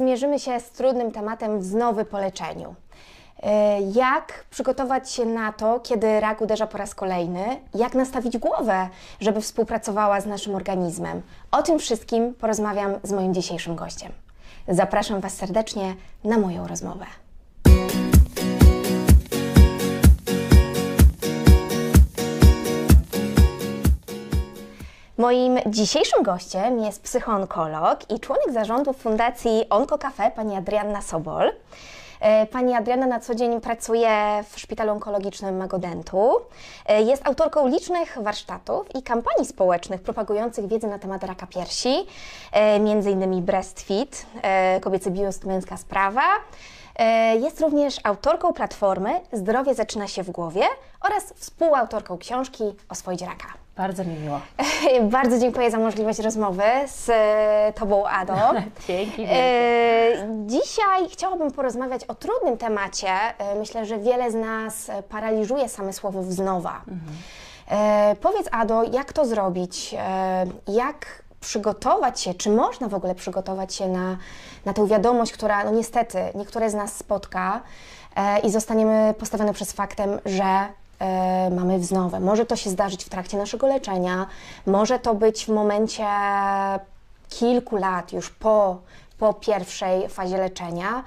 zmierzymy 0.00 0.38
się 0.38 0.60
z 0.60 0.70
trudnym 0.70 1.12
tematem 1.12 1.60
wznowy 1.60 2.04
po 2.04 2.18
leczeniu. 2.18 2.74
E, 3.42 3.80
jak 3.80 4.44
przygotować 4.50 5.10
się 5.10 5.26
na 5.26 5.52
to, 5.52 5.80
kiedy 5.80 6.20
rak 6.20 6.40
uderza 6.40 6.66
po 6.66 6.78
raz 6.78 6.94
kolejny? 6.94 7.60
Jak 7.74 7.94
nastawić 7.94 8.38
głowę, 8.38 8.88
żeby 9.20 9.40
współpracowała 9.40 10.20
z 10.20 10.26
naszym 10.26 10.54
organizmem? 10.54 11.22
O 11.50 11.62
tym 11.62 11.78
wszystkim 11.78 12.34
porozmawiam 12.34 12.92
z 13.02 13.12
moim 13.12 13.34
dzisiejszym 13.34 13.76
gościem. 13.76 14.12
Zapraszam 14.68 15.20
Was 15.20 15.34
serdecznie 15.34 15.94
na 16.24 16.38
moją 16.38 16.66
rozmowę. 16.66 17.06
Moim 25.20 25.58
dzisiejszym 25.66 26.22
gościem 26.22 26.78
jest 26.78 27.02
psychoonkolog 27.02 28.10
i 28.10 28.20
członek 28.20 28.52
zarządu 28.52 28.92
Fundacji 28.92 29.66
Onko 29.70 29.98
Cafe, 29.98 30.30
pani 30.30 30.56
Adrianna 30.56 31.02
Sobol. 31.02 31.52
E, 32.20 32.46
pani 32.46 32.74
Adriana 32.74 33.06
na 33.06 33.20
co 33.20 33.34
dzień 33.34 33.60
pracuje 33.60 34.10
w 34.50 34.60
Szpitalu 34.60 34.92
Onkologicznym 34.92 35.56
Magodentu. 35.56 36.30
E, 36.86 37.02
jest 37.02 37.26
autorką 37.26 37.68
licznych 37.68 38.18
warsztatów 38.20 38.94
i 38.94 39.02
kampanii 39.02 39.46
społecznych 39.46 40.00
propagujących 40.00 40.66
wiedzę 40.66 40.88
na 40.88 40.98
temat 40.98 41.24
raka 41.24 41.46
piersi, 41.46 42.06
e, 42.52 42.76
innymi 43.10 43.42
Breastfeed, 43.42 44.26
kobiecy 44.80 45.10
biust, 45.10 45.44
męska 45.44 45.76
sprawa. 45.76 46.22
Jest 47.40 47.60
również 47.60 47.96
autorką 48.04 48.52
platformy 48.52 49.20
Zdrowie 49.32 49.74
zaczyna 49.74 50.08
się 50.08 50.22
w 50.22 50.30
głowie 50.30 50.62
oraz 51.00 51.32
współautorką 51.36 52.18
książki 52.18 52.64
Oswoić 52.88 53.22
raka. 53.22 53.46
Bardzo 53.80 54.04
mi 54.04 54.14
miło. 54.14 54.40
Bardzo 55.18 55.38
dziękuję 55.38 55.70
za 55.70 55.78
możliwość 55.78 56.18
rozmowy 56.18 56.62
z 56.86 57.08
e, 57.08 57.72
Tobą, 57.76 58.06
Ado. 58.06 58.34
Dzięki. 58.88 59.26
E, 59.28 59.32
dzisiaj 60.46 61.08
chciałabym 61.10 61.50
porozmawiać 61.50 62.04
o 62.04 62.14
trudnym 62.14 62.58
temacie. 62.58 63.08
E, 63.38 63.54
myślę, 63.54 63.86
że 63.86 63.98
wiele 63.98 64.30
z 64.30 64.34
nas 64.34 64.90
paraliżuje 65.08 65.68
same 65.68 65.92
słowo 65.92 66.22
wznowa. 66.22 66.82
Mhm. 66.88 68.16
Powiedz, 68.16 68.48
Ado, 68.52 68.82
jak 68.92 69.12
to 69.12 69.26
zrobić? 69.26 69.94
Jak 70.68 71.22
przygotować 71.40 72.20
się, 72.20 72.34
czy 72.34 72.50
można 72.50 72.88
w 72.88 72.94
ogóle 72.94 73.14
przygotować 73.14 73.74
się 73.74 73.88
na, 73.88 74.16
na 74.64 74.72
tę 74.72 74.86
wiadomość, 74.86 75.32
która 75.32 75.64
no 75.64 75.70
niestety 75.70 76.18
niektóre 76.34 76.70
z 76.70 76.74
nas 76.74 76.96
spotka 76.96 77.60
i 78.42 78.50
zostaniemy 78.50 79.14
postawione 79.18 79.52
przez 79.52 79.72
faktem, 79.72 80.18
że 80.24 80.44
E, 81.00 81.50
mamy 81.50 81.78
wznowę. 81.78 82.20
Może 82.20 82.46
to 82.46 82.56
się 82.56 82.70
zdarzyć 82.70 83.04
w 83.04 83.08
trakcie 83.08 83.38
naszego 83.38 83.66
leczenia, 83.66 84.26
może 84.66 84.98
to 84.98 85.14
być 85.14 85.44
w 85.44 85.48
momencie 85.48 86.06
kilku 87.28 87.76
lat, 87.76 88.12
już 88.12 88.30
po, 88.30 88.80
po 89.18 89.34
pierwszej 89.34 90.08
fazie 90.08 90.36
leczenia. 90.36 91.04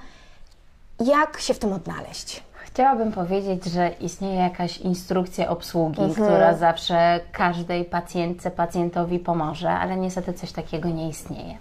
Jak 1.00 1.40
się 1.40 1.54
w 1.54 1.58
tym 1.58 1.72
odnaleźć? 1.72 2.42
Chciałabym 2.74 3.12
powiedzieć, 3.12 3.64
że 3.64 3.88
istnieje 4.00 4.34
jakaś 4.34 4.78
instrukcja 4.78 5.48
obsługi, 5.48 6.02
mhm. 6.02 6.28
która 6.28 6.54
zawsze 6.54 7.20
każdej 7.32 7.84
pacjentce, 7.84 8.50
pacjentowi 8.50 9.18
pomoże, 9.18 9.70
ale 9.70 9.96
niestety 9.96 10.32
coś 10.32 10.52
takiego 10.52 10.88
nie 10.88 11.08
istnieje. 11.08 11.58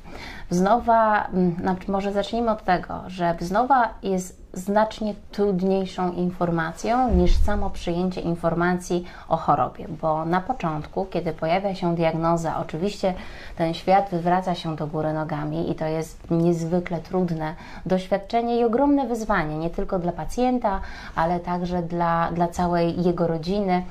Wznowa, 0.49 1.27
mm, 1.27 1.77
może 1.87 2.11
zacznijmy 2.11 2.51
od 2.51 2.63
tego, 2.63 3.03
że 3.07 3.35
wznowa 3.39 3.93
jest 4.03 4.42
znacznie 4.53 5.13
trudniejszą 5.31 6.11
informacją 6.11 7.15
niż 7.15 7.37
samo 7.37 7.69
przyjęcie 7.69 8.21
informacji 8.21 9.05
o 9.29 9.37
chorobie, 9.37 9.85
bo 10.01 10.25
na 10.25 10.41
początku, 10.41 11.05
kiedy 11.05 11.33
pojawia 11.33 11.75
się 11.75 11.95
diagnoza, 11.95 12.57
oczywiście 12.59 13.13
ten 13.57 13.73
świat 13.73 14.09
wywraca 14.11 14.55
się 14.55 14.75
do 14.75 14.87
góry 14.87 15.13
nogami 15.13 15.71
i 15.71 15.75
to 15.75 15.85
jest 15.85 16.31
niezwykle 16.31 16.99
trudne 16.99 17.55
doświadczenie 17.85 18.59
i 18.59 18.63
ogromne 18.63 19.07
wyzwanie, 19.07 19.57
nie 19.57 19.69
tylko 19.69 19.99
dla 19.99 20.11
pacjenta, 20.11 20.81
ale 21.15 21.39
także 21.39 21.81
dla, 21.81 22.31
dla 22.31 22.47
całej 22.47 23.03
jego 23.03 23.27
rodziny. 23.27 23.83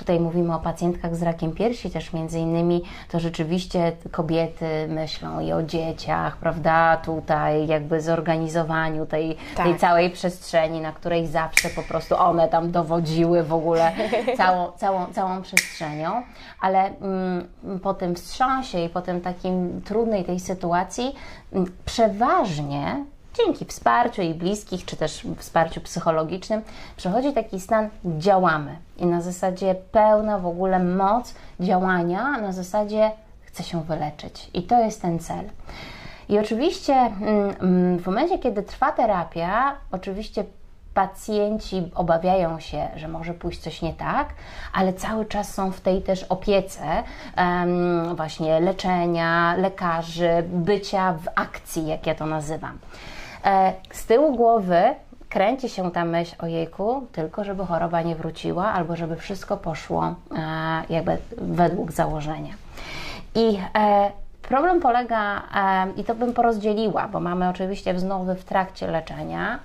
Tutaj 0.00 0.20
mówimy 0.20 0.54
o 0.54 0.58
pacjentkach 0.58 1.16
z 1.16 1.22
rakiem 1.22 1.52
piersi, 1.52 1.90
też 1.90 2.12
między 2.12 2.38
innymi 2.38 2.82
to 3.10 3.20
rzeczywiście 3.20 3.92
kobiety 4.10 4.88
myślą 4.88 5.40
i 5.40 5.52
o 5.52 5.62
dzieciach, 5.62 6.36
prawda, 6.36 6.96
tutaj 6.96 7.66
jakby 7.66 8.00
zorganizowaniu 8.00 9.06
tej, 9.06 9.36
tak. 9.56 9.66
tej 9.66 9.78
całej 9.78 10.10
przestrzeni, 10.10 10.80
na 10.80 10.92
której 10.92 11.26
zawsze 11.26 11.68
po 11.68 11.82
prostu 11.82 12.16
one 12.16 12.48
tam 12.48 12.70
dowodziły 12.70 13.42
w 13.42 13.52
ogóle 13.52 13.92
całą, 14.36 14.72
całą, 14.72 15.06
całą 15.06 15.42
przestrzenią, 15.42 16.22
ale 16.60 16.84
mm, 17.00 17.48
po 17.82 17.94
tym 17.94 18.14
wstrząsie 18.14 18.84
i 18.84 18.88
po 18.88 19.02
tym 19.02 19.20
takim 19.20 19.82
trudnej 19.82 20.24
tej 20.24 20.40
sytuacji 20.40 21.14
mm, 21.52 21.66
przeważnie 21.84 23.04
dzięki 23.34 23.64
wsparciu 23.64 24.22
i 24.22 24.34
bliskich, 24.34 24.84
czy 24.84 24.96
też 24.96 25.26
wsparciu 25.36 25.80
psychologicznym, 25.80 26.62
przechodzi 26.96 27.32
taki 27.32 27.60
stan 27.60 27.88
działamy 28.04 28.76
i 28.96 29.06
na 29.06 29.20
zasadzie 29.20 29.74
pełna 29.74 30.38
w 30.38 30.46
ogóle 30.46 30.78
moc 30.78 31.34
działania, 31.60 32.38
na 32.38 32.52
zasadzie 32.52 33.10
chcę 33.40 33.62
się 33.62 33.82
wyleczyć 33.82 34.50
i 34.54 34.62
to 34.62 34.84
jest 34.84 35.02
ten 35.02 35.18
cel. 35.18 35.44
I 36.28 36.38
oczywiście 36.38 36.94
mm, 36.94 37.54
mm, 37.60 37.98
w 37.98 38.06
momencie, 38.06 38.38
kiedy 38.38 38.62
trwa 38.62 38.92
terapia, 38.92 39.76
oczywiście 39.92 40.44
pacjenci 40.94 41.90
obawiają 41.94 42.60
się, 42.60 42.88
że 42.96 43.08
może 43.08 43.34
pójść 43.34 43.60
coś 43.60 43.82
nie 43.82 43.92
tak, 43.92 44.28
ale 44.72 44.92
cały 44.92 45.24
czas 45.24 45.54
są 45.54 45.72
w 45.72 45.80
tej 45.80 46.02
też 46.02 46.22
opiece 46.22 47.02
właśnie 48.14 48.60
leczenia, 48.60 49.54
lekarzy, 49.58 50.30
bycia 50.48 51.12
w 51.12 51.28
akcji, 51.34 51.86
jak 51.86 52.06
ja 52.06 52.14
to 52.14 52.26
nazywam. 52.26 52.78
E, 53.44 53.72
z 53.92 54.06
tyłu 54.06 54.36
głowy 54.36 54.82
kręci 55.28 55.68
się 55.68 55.90
ta 55.90 56.04
myśl 56.04 56.36
o 56.38 56.46
jejku, 56.46 57.06
tylko 57.12 57.44
żeby 57.44 57.66
choroba 57.66 58.02
nie 58.02 58.16
wróciła, 58.16 58.72
albo 58.72 58.96
żeby 58.96 59.16
wszystko 59.16 59.56
poszło 59.56 60.04
e, 60.06 60.14
jakby 60.90 61.18
według 61.38 61.92
założenia. 61.92 62.54
I 63.34 63.58
e, 63.78 64.10
problem 64.42 64.80
polega, 64.80 65.42
i 65.96 66.04
to 66.04 66.14
bym 66.14 66.32
porozdzieliła, 66.32 67.08
bo 67.08 67.20
mamy 67.20 67.48
oczywiście 67.48 67.94
wznowy 67.94 68.34
w 68.34 68.44
trakcie 68.44 68.86
leczenia, 68.86 69.58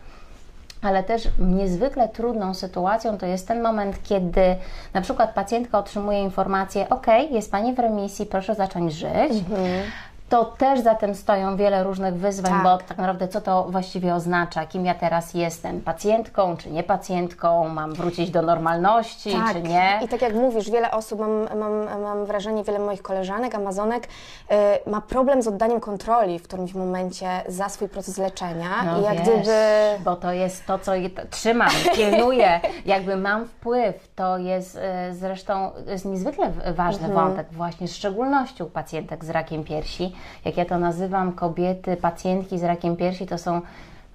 ale 0.82 1.04
też 1.04 1.28
niezwykle 1.40 2.10
trudną 2.10 2.54
sytuacją 2.54 3.18
to 3.18 3.26
jest 3.26 3.48
ten 3.48 3.62
moment, 3.62 4.04
kiedy 4.04 4.56
na 4.94 5.02
przykład 5.02 5.34
pacjentka 5.34 5.80
otrzymuje 5.80 6.22
informację: 6.22 6.90
OK, 6.90 7.08
jest 7.32 7.52
Pani 7.52 7.74
w 7.74 7.80
remisji, 7.80 8.26
proszę 8.26 8.56
zacząć 8.56 8.94
żyć. 8.94 9.32
Mhm 9.50 9.84
to 10.30 10.46
też 10.46 10.80
za 10.80 10.96
tym 10.96 11.16
stoją 11.16 11.58
wiele 11.58 11.84
różnych 11.84 12.16
wyzwań, 12.16 12.52
tak. 12.52 12.64
bo 12.64 12.78
tak 12.78 12.98
naprawdę 12.98 13.28
co 13.28 13.42
to 13.42 13.64
właściwie 13.70 14.16
oznacza, 14.16 14.66
kim 14.66 14.86
ja 14.86 14.94
teraz 14.94 15.34
jestem, 15.34 15.82
pacjentką 15.82 16.58
czy 16.58 16.72
nie 16.72 16.84
pacjentką, 16.84 17.70
mam 17.70 17.94
wrócić 17.94 18.32
do 18.32 18.42
normalności 18.42 19.32
tak. 19.32 19.54
czy 19.54 19.62
nie. 19.62 20.00
I 20.04 20.08
tak 20.08 20.22
jak 20.22 20.34
mówisz, 20.34 20.72
wiele 20.72 20.92
osób, 20.92 21.20
mam, 21.20 21.60
mam, 21.60 22.02
mam 22.02 22.26
wrażenie, 22.26 22.64
wiele 22.64 22.80
moich 22.80 23.02
koleżanek, 23.02 23.56
amazonek 23.56 24.08
yy, 24.50 24.56
ma 24.92 25.02
problem 25.02 25.42
z 25.42 25.48
oddaniem 25.48 25.80
kontroli 25.80 26.40
w 26.40 26.44
którymś 26.44 26.74
momencie 26.74 27.28
za 27.48 27.70
swój 27.70 27.90
proces 27.90 28.18
leczenia 28.18 28.84
no 28.86 29.00
i 29.00 29.04
jak 29.04 29.18
wiesz, 29.18 29.26
gdyby... 29.26 30.04
bo 30.04 30.16
to 30.16 30.32
jest 30.32 30.66
to, 30.66 30.80
co 30.80 30.92
trzymam, 31.30 31.70
pilnuję, 31.96 32.60
jakby 32.86 33.16
mam 33.18 33.46
wpływ, 33.46 34.10
to 34.16 34.38
jest 34.38 34.76
yy, 34.76 35.16
zresztą 35.16 35.72
jest 35.88 36.06
niezwykle 36.06 36.52
ważny 36.74 37.08
mhm. 37.08 37.28
wątek 37.28 37.48
właśnie, 37.52 37.88
z 37.88 37.96
szczególnością 37.96 38.66
pacjentek 38.66 39.26
z 39.26 39.30
rakiem 39.30 39.64
piersi, 39.64 40.15
jak 40.46 40.58
ja 40.58 40.66
to 40.66 40.78
nazywam, 40.78 41.34
kobiety, 41.34 41.98
pacjentki 41.98 42.60
z 42.60 42.64
rakiem 42.64 42.96
piersi 42.96 43.26
to 43.26 43.38
są 43.38 43.62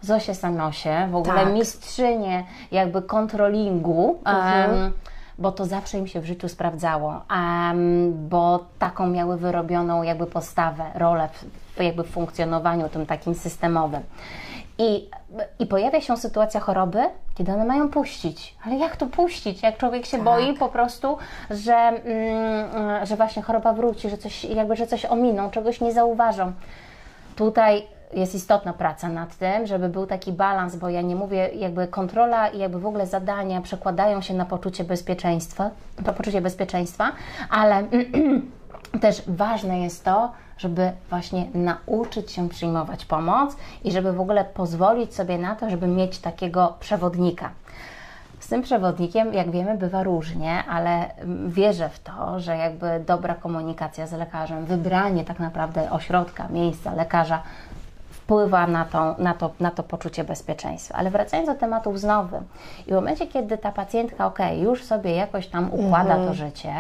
Zosie 0.03 0.35
Sanosie, 0.35 1.09
w 1.11 1.15
ogóle 1.15 1.45
tak. 1.45 1.53
mistrzynie 1.53 2.45
jakby 2.73 3.03
kontrolingu. 3.03 4.19
Mhm. 4.25 4.71
Um, 4.71 4.93
bo 5.39 5.53
to 5.53 5.67
zawsze 5.67 5.99
im 5.99 6.07
się 6.07 6.21
w 6.21 6.25
życiu 6.25 6.49
sprawdzało, 6.49 7.23
um, 7.31 8.29
bo 8.29 8.65
taką 8.79 9.07
miały 9.07 9.37
wyrobioną 9.37 10.03
jakby 10.03 10.27
postawę, 10.27 10.85
rolę 10.95 11.29
w, 11.33 11.45
w 11.77 11.83
jakby 11.83 12.05
funkcjonowaniu 12.05 12.89
tym 12.89 13.07
takim 13.07 13.35
systemowym. 13.35 14.03
I, 14.81 15.11
I 15.59 15.67
pojawia 15.67 16.01
się 16.01 16.17
sytuacja 16.17 16.61
choroby, 16.61 17.03
kiedy 17.35 17.53
one 17.53 17.65
mają 17.65 17.89
puścić. 17.89 18.57
Ale 18.67 18.77
jak 18.77 18.97
to 18.97 19.07
puścić? 19.07 19.63
Jak 19.63 19.77
człowiek 19.77 20.07
się 20.07 20.17
tak. 20.17 20.25
boi 20.25 20.55
po 20.55 20.69
prostu, 20.69 21.19
że, 21.51 21.75
mm, 21.75 23.07
że 23.07 23.17
właśnie 23.17 23.43
choroba 23.43 23.73
wróci, 23.73 24.11
że 24.11 24.19
coś, 24.19 24.45
jakby, 24.45 24.77
że 24.77 24.87
coś 24.87 25.05
ominą, 25.05 25.51
czegoś 25.51 25.81
nie 25.81 25.93
zauważą. 25.93 26.53
Tutaj 27.37 27.87
jest 28.13 28.35
istotna 28.35 28.73
praca 28.73 29.09
nad 29.09 29.37
tym, 29.37 29.67
żeby 29.67 29.89
był 29.89 30.07
taki 30.07 30.33
balans, 30.33 30.77
bo 30.77 30.89
ja 30.89 31.03
nie 31.03 31.17
mówię, 31.17 31.51
jakby 31.55 31.89
kontrola 31.89 32.49
i 32.49 32.59
jakby 32.59 32.81
w 32.81 32.87
ogóle 32.87 33.07
zadania 33.07 33.61
przekładają 33.61 34.21
się 34.21 34.35
na 34.35 34.45
poczucie 34.45 34.85
bezpieczeństwa, 34.85 35.71
poczucie 36.17 36.41
bezpieczeństwa, 36.41 37.13
ale 37.51 37.85
też 39.03 39.23
ważne 39.27 39.81
jest 39.81 40.05
to, 40.05 40.33
żeby 40.61 40.93
właśnie 41.11 41.47
nauczyć 41.55 42.33
się 42.33 42.49
przyjmować 42.49 43.05
pomoc 43.05 43.57
i 43.85 43.93
żeby 43.93 44.13
w 44.13 44.21
ogóle 44.21 44.45
pozwolić 44.45 45.15
sobie 45.15 45.39
na 45.39 45.57
to, 45.57 45.71
żeby 45.71 45.87
mieć 45.87 46.19
takiego 46.19 46.77
przewodnika. 46.81 47.51
Z 48.41 48.49
tym 48.49 48.63
przewodnikiem, 48.63 49.35
jak 49.35 49.51
wiemy, 49.51 49.79
bywa 49.79 50.03
różnie, 50.03 50.65
ale 50.65 51.11
wierzę 51.47 51.89
w 51.89 51.99
to, 51.99 52.41
że 52.41 52.57
jakby 52.57 53.05
dobra 53.07 53.35
komunikacja 53.35 54.07
z 54.07 54.13
lekarzem, 54.13 54.65
wybranie 54.65 55.25
tak 55.25 55.39
naprawdę 55.39 55.91
ośrodka, 55.91 56.49
miejsca, 56.49 56.95
lekarza 56.95 57.43
wpływa 58.31 58.67
na 58.67 58.85
to, 58.85 59.15
na, 59.19 59.35
to, 59.35 59.51
na 59.61 59.71
to 59.71 59.83
poczucie 59.83 60.25
bezpieczeństwa. 60.25 60.95
Ale 60.95 61.11
wracając 61.11 61.49
do 61.49 61.55
tematu 61.55 61.93
wznowy, 61.93 62.41
i 62.87 62.91
w 62.91 62.95
momencie, 62.95 63.27
kiedy 63.27 63.59
ta 63.59 63.73
pacjentka, 63.73 64.27
ok, 64.27 64.39
już 64.63 64.85
sobie 64.85 65.15
jakoś 65.15 65.47
tam 65.47 65.71
układa 65.73 66.17
to 66.17 66.35
życie, 66.35 66.75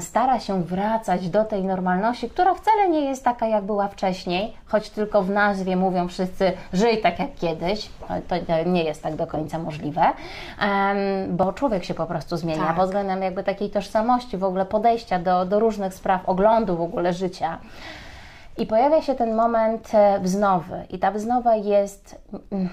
stara 0.00 0.40
się 0.40 0.62
wracać 0.62 1.28
do 1.28 1.44
tej 1.44 1.64
normalności, 1.64 2.30
która 2.30 2.54
wcale 2.54 2.88
nie 2.88 3.00
jest 3.00 3.24
taka, 3.24 3.46
jak 3.46 3.64
była 3.64 3.88
wcześniej, 3.88 4.56
choć 4.66 4.90
tylko 4.90 5.22
w 5.22 5.30
nazwie 5.30 5.76
mówią 5.76 6.08
wszyscy, 6.08 6.52
żyj 6.72 7.00
tak 7.00 7.18
jak 7.18 7.34
kiedyś, 7.34 7.90
to 8.28 8.34
nie 8.66 8.84
jest 8.84 9.02
tak 9.02 9.16
do 9.16 9.26
końca 9.26 9.58
możliwe, 9.58 10.02
bo 11.28 11.52
człowiek 11.52 11.84
się 11.84 11.94
po 11.94 12.06
prostu 12.06 12.36
zmienia 12.36 12.64
tak. 12.66 12.76
pod 12.76 12.84
względem 12.84 13.22
jakby 13.22 13.42
takiej 13.44 13.70
tożsamości, 13.70 14.36
w 14.36 14.44
ogóle 14.44 14.66
podejścia 14.66 15.18
do, 15.18 15.44
do 15.44 15.60
różnych 15.60 15.94
spraw, 15.94 16.28
oglądu 16.28 16.76
w 16.76 16.80
ogóle 16.80 17.12
życia. 17.12 17.58
I 18.58 18.66
pojawia 18.66 19.02
się 19.02 19.14
ten 19.14 19.34
moment 19.34 19.90
e, 19.94 20.20
wznowy. 20.20 20.84
I 20.90 20.98
ta 20.98 21.10
wznowa 21.10 21.54
jest. 21.54 22.22
Mm, 22.52 22.68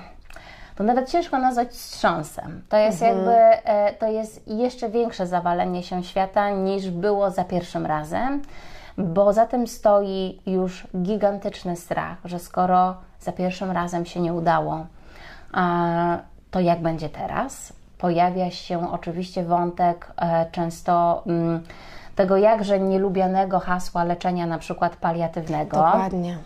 to 0.76 0.84
nawet 0.84 1.10
ciężko 1.10 1.38
nazwać 1.38 1.70
wstrząsem. 1.70 2.62
To 2.70 2.78
jest 2.78 3.02
mhm. 3.02 3.18
jakby, 3.18 3.70
e, 3.70 3.94
to 3.94 4.08
jest 4.08 4.48
jeszcze 4.48 4.90
większe 4.90 5.28
zawalenie 5.28 5.84
się 5.84 6.04
świata 6.04 6.50
niż 6.50 6.90
było 6.90 7.32
za 7.32 7.44
pierwszym 7.44 7.86
razem, 7.86 8.42
bo 8.98 9.34
za 9.34 9.46
tym 9.46 9.68
stoi 9.68 10.42
już 10.46 10.88
gigantyczny 11.02 11.76
strach, 11.76 12.18
że 12.26 12.40
skoro 12.40 12.96
za 13.20 13.32
pierwszym 13.32 13.72
razem 13.72 14.06
się 14.06 14.20
nie 14.20 14.34
udało, 14.34 14.86
to 16.52 16.60
jak 16.60 16.82
będzie 16.82 17.10
teraz? 17.10 17.74
Pojawia 17.98 18.52
się 18.52 18.92
oczywiście 18.92 19.44
wątek 19.44 20.12
e, 20.18 20.46
często 20.52 21.24
mm, 21.28 21.64
tego 22.18 22.38
jakże 22.38 22.80
nielubianego 22.80 23.60
hasła 23.60 24.04
leczenia 24.04 24.46
na 24.46 24.58
przykład 24.58 24.96
paliatywnego. 24.96 25.78
Dokładnie. 25.78 26.38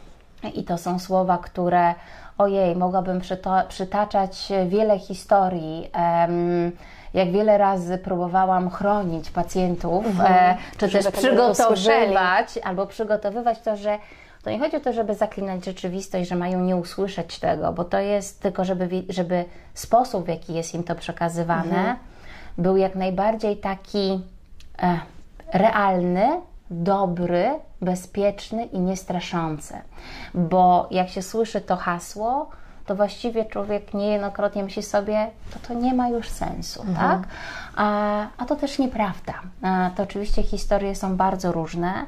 I 0.54 0.64
to 0.64 0.78
są 0.78 1.00
słowa, 1.00 1.38
które 1.38 1.94
ojej, 2.38 2.76
mogłabym 2.76 3.22
przytaczać 3.68 4.52
wiele 4.68 5.00
historii. 5.00 5.90
Um, 5.96 6.72
jak 7.14 7.32
wiele 7.32 7.58
razy 7.58 7.98
próbowałam 7.98 8.70
chronić 8.70 9.32
pacjentów, 9.32 10.06
mhm. 10.06 10.34
e, 10.34 10.58
czy 10.78 10.90
Żeby 10.90 11.04
też 11.04 11.14
przygotowywać, 11.14 12.58
albo 12.64 12.88
przygotowywać 12.88 13.60
to, 13.60 13.78
że 13.78 13.98
to 14.44 14.50
nie 14.50 14.60
chodzi 14.60 14.76
o 14.76 14.80
to, 14.80 14.94
żeby 14.94 15.16
zaklinać 15.16 15.66
rzeczywistość, 15.66 16.30
że 16.30 16.36
mają 16.36 16.60
nie 16.60 16.76
usłyszeć 16.76 17.40
tego, 17.40 17.74
bo 17.74 17.84
to 17.84 18.00
jest 18.00 18.42
tylko, 18.42 18.66
żeby, 18.66 19.04
żeby 19.10 19.46
sposób, 19.74 20.26
w 20.26 20.28
jaki 20.28 20.54
jest 20.54 20.74
im 20.76 20.84
to 20.84 20.96
przekazywane, 20.96 21.78
mhm. 21.78 21.98
był 22.58 22.78
jak 22.78 22.96
najbardziej 22.96 23.58
taki 23.58 24.22
e, 24.82 25.00
realny, 25.54 26.42
dobry, 26.70 27.60
bezpieczny 27.82 28.66
i 28.66 28.80
niestraszący. 28.80 29.74
Bo 30.34 30.88
jak 30.92 31.10
się 31.10 31.22
słyszy 31.22 31.62
to 31.62 31.76
hasło, 31.76 32.50
to 32.86 32.96
właściwie 32.96 33.46
człowiek 33.46 33.94
niejednokrotnie 33.94 34.64
myśli 34.64 34.84
sobie, 34.84 35.28
to 35.54 35.68
to 35.68 35.74
nie 35.74 35.94
ma 35.94 36.10
już 36.10 36.30
sensu, 36.30 36.82
mhm. 36.82 36.98
tak? 36.98 37.30
A, 37.76 38.28
a 38.38 38.46
to 38.46 38.56
też 38.56 38.80
nieprawda. 38.80 39.34
A, 39.62 39.90
to 39.96 40.04
oczywiście 40.04 40.44
historie 40.44 40.96
są 40.96 41.18
bardzo 41.18 41.52
różne. 41.52 42.06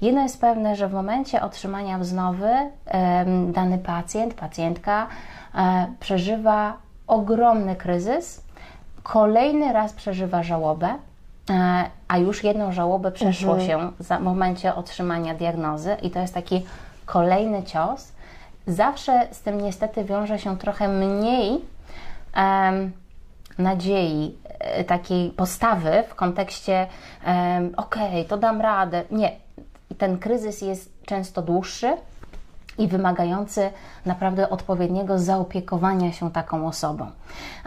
Jedno 0.00 0.22
jest 0.22 0.40
pewne, 0.40 0.76
że 0.76 0.88
w 0.88 0.92
momencie 0.92 1.42
otrzymania 1.42 1.98
wznowy 1.98 2.50
dany 3.48 3.78
pacjent, 3.78 4.34
pacjentka 4.34 5.06
e, 5.54 5.86
przeżywa 6.00 6.76
ogromny 7.06 7.76
kryzys, 7.76 8.44
kolejny 9.02 9.72
raz 9.72 9.92
przeżywa 9.92 10.42
żałobę, 10.42 10.94
a 12.08 12.18
już 12.18 12.44
jedną 12.44 12.72
żałobę 12.72 13.12
przeszło 13.12 13.58
mhm. 13.58 13.68
się 13.68 13.92
w 14.00 14.20
momencie 14.20 14.74
otrzymania 14.74 15.34
diagnozy 15.34 15.96
i 16.02 16.10
to 16.10 16.18
jest 16.18 16.34
taki 16.34 16.66
kolejny 17.06 17.62
cios. 17.62 18.12
Zawsze 18.66 19.28
z 19.30 19.40
tym 19.40 19.60
niestety 19.60 20.04
wiąże 20.04 20.38
się 20.38 20.58
trochę 20.58 20.88
mniej 20.88 21.60
um, 22.36 22.92
nadziei, 23.58 24.38
e, 24.58 24.84
takiej 24.84 25.30
postawy 25.30 26.04
w 26.08 26.14
kontekście 26.14 26.86
um, 27.26 27.74
okej, 27.76 28.08
okay, 28.08 28.24
to 28.24 28.36
dam 28.36 28.60
radę. 28.60 29.02
Nie, 29.10 29.32
ten 29.98 30.18
kryzys 30.18 30.62
jest 30.62 30.92
często 31.04 31.42
dłuższy, 31.42 31.96
i 32.78 32.88
wymagający 32.88 33.70
naprawdę 34.06 34.50
odpowiedniego 34.50 35.18
zaopiekowania 35.18 36.12
się 36.12 36.30
taką 36.30 36.66
osobą. 36.66 37.06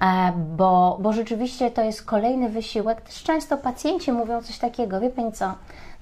E, 0.02 0.32
bo, 0.58 0.98
bo 1.02 1.14
rzeczywiście 1.14 1.72
to 1.72 1.84
jest 1.84 2.06
kolejny 2.06 2.50
wysiłek. 2.50 3.02
Też 3.02 3.24
często 3.24 3.58
pacjenci 3.58 4.12
mówią 4.12 4.42
coś 4.42 4.58
takiego, 4.58 5.00
wie 5.00 5.10
Pani 5.10 5.32
co, 5.32 5.54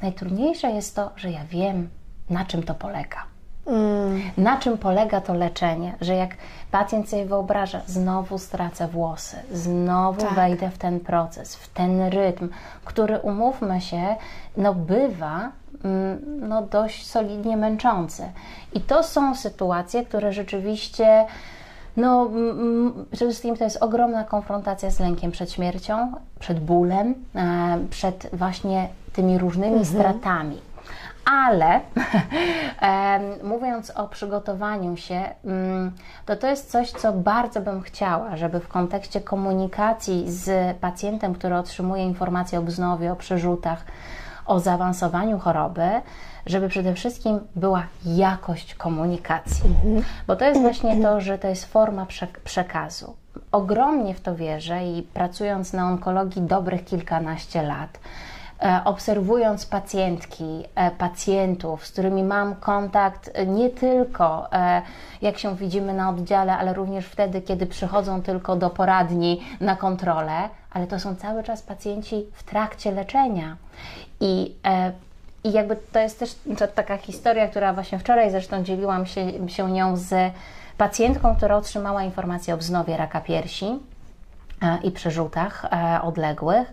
najtrudniejsze 0.02 0.72
jest 0.72 0.96
to, 0.96 1.10
że 1.16 1.32
ja 1.32 1.46
wiem, 1.46 1.90
na 2.30 2.46
czym 2.46 2.64
to 2.64 2.74
polega. 2.74 3.38
Mm. 3.68 4.22
Na 4.38 4.58
czym 4.58 4.78
polega 4.78 5.22
to 5.22 5.34
leczenie? 5.34 5.96
Że 6.02 6.16
jak 6.16 6.36
pacjent 6.72 7.10
sobie 7.10 7.26
wyobraża, 7.26 7.82
znowu 7.86 8.38
stracę 8.38 8.88
włosy, 8.88 9.38
znowu 9.52 10.22
tak. 10.22 10.34
wejdę 10.34 10.70
w 10.70 10.78
ten 10.78 11.00
proces, 11.00 11.56
w 11.56 11.68
ten 11.74 12.02
rytm, 12.02 12.50
który 12.86 13.20
umówmy 13.20 13.82
się, 13.82 14.16
no 14.58 14.74
bywa 14.74 15.52
no 16.26 16.62
dość 16.62 17.08
solidnie 17.08 17.58
męczący. 17.58 18.24
I 18.74 18.82
to 18.82 19.04
są 19.04 19.36
sytuacje, 19.36 20.06
które 20.06 20.34
rzeczywiście 20.34 21.26
no, 21.98 22.30
przede 23.12 23.32
wszystkim 23.32 23.58
to 23.58 23.64
jest 23.64 23.84
ogromna 23.84 24.24
konfrontacja 24.24 24.92
z 24.92 25.00
lękiem 25.00 25.32
przed 25.32 25.52
śmiercią, 25.52 26.12
przed 26.40 26.60
bólem, 26.60 27.16
e, 27.36 27.78
przed 27.90 28.30
właśnie 28.34 28.90
tymi 29.14 29.38
różnymi 29.38 29.78
mhm. 29.78 29.86
stratami 29.86 30.58
ale 31.32 31.80
mówiąc 33.52 33.90
o 33.90 34.08
przygotowaniu 34.08 34.98
się, 34.98 35.22
mm, 35.46 35.92
to 36.26 36.36
to 36.36 36.48
jest 36.48 36.72
coś, 36.72 36.92
co 36.92 37.14
bardzo 37.14 37.62
bym 37.62 37.82
chciała, 37.82 38.38
żeby 38.38 38.60
w 38.60 38.68
kontekście 38.68 39.22
komunikacji 39.22 40.32
z 40.32 40.78
pacjentem, 40.78 41.34
który 41.34 41.56
otrzymuje 41.56 42.04
informacje 42.04 42.60
o 42.60 42.62
wznowie, 42.62 43.12
o 43.12 43.16
przerzutach, 43.16 43.86
o 44.48 44.60
zaawansowaniu 44.60 45.40
choroby, 45.40 45.90
żeby 46.46 46.70
przede 46.70 46.94
wszystkim 46.94 47.40
była 47.56 47.84
jakość 48.06 48.76
komunikacji. 48.76 49.70
Bo 50.28 50.36
to 50.36 50.46
jest 50.46 50.62
właśnie 50.62 51.02
to, 51.02 51.22
że 51.22 51.38
to 51.38 51.48
jest 51.48 51.66
forma 51.66 52.08
przekazu. 52.44 53.16
Ogromnie 53.52 54.14
w 54.14 54.22
to 54.22 54.36
wierzę 54.36 54.86
i 54.86 55.04
pracując 55.04 55.74
na 55.74 55.88
onkologii 55.88 56.42
dobrych 56.42 56.86
kilkanaście 56.86 57.62
lat, 57.62 58.00
E, 58.64 58.82
obserwując 58.86 59.66
pacjentki, 59.66 60.64
e, 60.76 60.92
pacjentów, 60.92 61.86
z 61.86 61.92
którymi 61.92 62.24
mam 62.24 62.56
kontakt 62.56 63.32
e, 63.34 63.46
nie 63.46 63.70
tylko 63.70 64.48
jak 65.22 65.38
się 65.38 65.56
widzimy 65.56 65.94
na 65.94 66.10
oddziale, 66.10 66.58
ale 66.58 66.74
również 66.74 67.06
wtedy, 67.06 67.42
kiedy 67.42 67.66
przychodzą 67.66 68.22
tylko 68.22 68.56
do 68.56 68.70
poradni 68.70 69.42
na 69.62 69.76
kontrolę, 69.76 70.50
ale 70.78 70.88
to 70.88 71.00
są 71.00 71.16
cały 71.16 71.44
czas 71.44 71.62
pacjenci 71.62 72.26
w 72.34 72.44
trakcie 72.44 72.92
leczenia. 72.92 73.58
I 74.20 74.56
i 75.44 75.52
jakby 75.52 75.76
to 75.76 76.00
jest 76.00 76.20
też 76.20 76.36
taka 76.76 76.98
historia, 76.98 77.48
która 77.48 77.74
właśnie 77.74 78.00
wczoraj 78.00 78.32
zresztą 78.32 78.64
dzieliłam 78.64 79.06
się, 79.06 79.50
się 79.50 79.72
nią 79.72 79.98
z 79.98 80.34
pacjentką, 80.78 81.36
która 81.36 81.56
otrzymała 81.58 82.04
informację 82.04 82.54
o 82.54 82.58
wznowie 82.58 82.98
raka 82.98 83.22
piersi 83.22 83.80
i 84.84 84.92
przerzutach 84.92 85.66
odległych. 86.02 86.72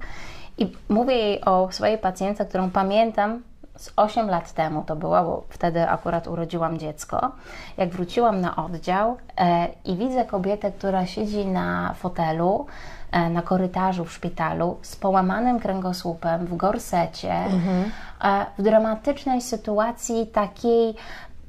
I 0.59 0.73
mówię 0.89 1.15
jej 1.15 1.45
o 1.45 1.69
swojej 1.73 1.99
pacjentce, 1.99 2.47
którą 2.47 2.71
pamiętam 2.71 3.43
z 3.77 3.93
8 3.97 4.31
lat 4.31 4.53
temu 4.53 4.83
to 4.87 4.97
była, 4.97 5.23
bo 5.23 5.45
wtedy 5.49 5.89
akurat 5.89 6.27
urodziłam 6.27 6.79
dziecko. 6.79 7.33
Jak 7.77 7.89
wróciłam 7.89 8.41
na 8.41 8.57
oddział 8.57 9.17
e, 9.37 9.69
i 9.85 9.97
widzę 9.97 10.25
kobietę, 10.25 10.73
która 10.73 11.07
siedzi 11.07 11.47
na 11.47 11.95
fotelu, 11.95 12.67
e, 13.13 13.31
na 13.31 13.43
korytarzu 13.43 14.05
w 14.05 14.13
szpitalu 14.13 14.77
z 14.83 14.97
połamanym 14.97 15.61
kręgosłupem, 15.61 16.47
w 16.47 16.57
gorsecie, 16.57 17.33
mhm. 17.33 17.91
e, 18.25 18.47
w 18.59 18.63
dramatycznej 18.63 19.43
sytuacji 19.43 20.27
takiej 20.27 20.95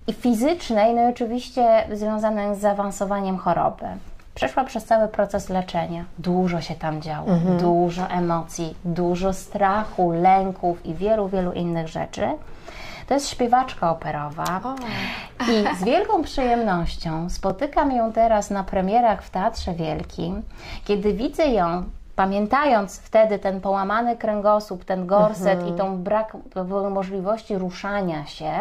i 0.07 0.13
fizycznej, 0.13 0.93
no 0.93 1.01
i 1.01 1.11
oczywiście 1.11 1.87
związanej 1.93 2.55
z 2.55 2.59
zaawansowaniem 2.59 3.37
choroby. 3.37 3.85
Przeszła 4.35 4.63
przez 4.63 4.85
cały 4.85 5.07
proces 5.07 5.49
leczenia. 5.49 6.05
Dużo 6.19 6.61
się 6.61 6.75
tam 6.75 7.01
działo, 7.01 7.27
mhm. 7.27 7.57
dużo 7.57 8.07
emocji, 8.07 8.75
dużo 8.85 9.33
strachu, 9.33 10.11
lęków 10.11 10.85
i 10.85 10.93
wielu, 10.93 11.27
wielu 11.27 11.51
innych 11.51 11.87
rzeczy. 11.87 12.27
To 13.07 13.13
jest 13.13 13.29
śpiewaczka 13.29 13.91
operowa 13.91 14.61
o. 14.63 14.75
i 15.51 15.77
z 15.79 15.83
wielką 15.83 16.23
przyjemnością 16.23 17.29
spotykam 17.29 17.91
ją 17.91 18.11
teraz 18.11 18.49
na 18.49 18.63
premierach 18.63 19.23
w 19.23 19.29
Teatrze 19.29 19.73
Wielkim, 19.73 20.41
kiedy 20.85 21.13
widzę 21.13 21.47
ją 21.47 21.83
pamiętając 22.15 22.99
wtedy 22.99 23.39
ten 23.39 23.61
połamany 23.61 24.17
kręgosłup, 24.17 24.85
ten 24.85 25.07
gorset 25.07 25.59
mhm. 25.59 25.75
i 25.75 25.77
tą 25.77 25.97
brak 25.97 26.37
możliwości 26.91 27.57
ruszania 27.57 28.25
się, 28.25 28.51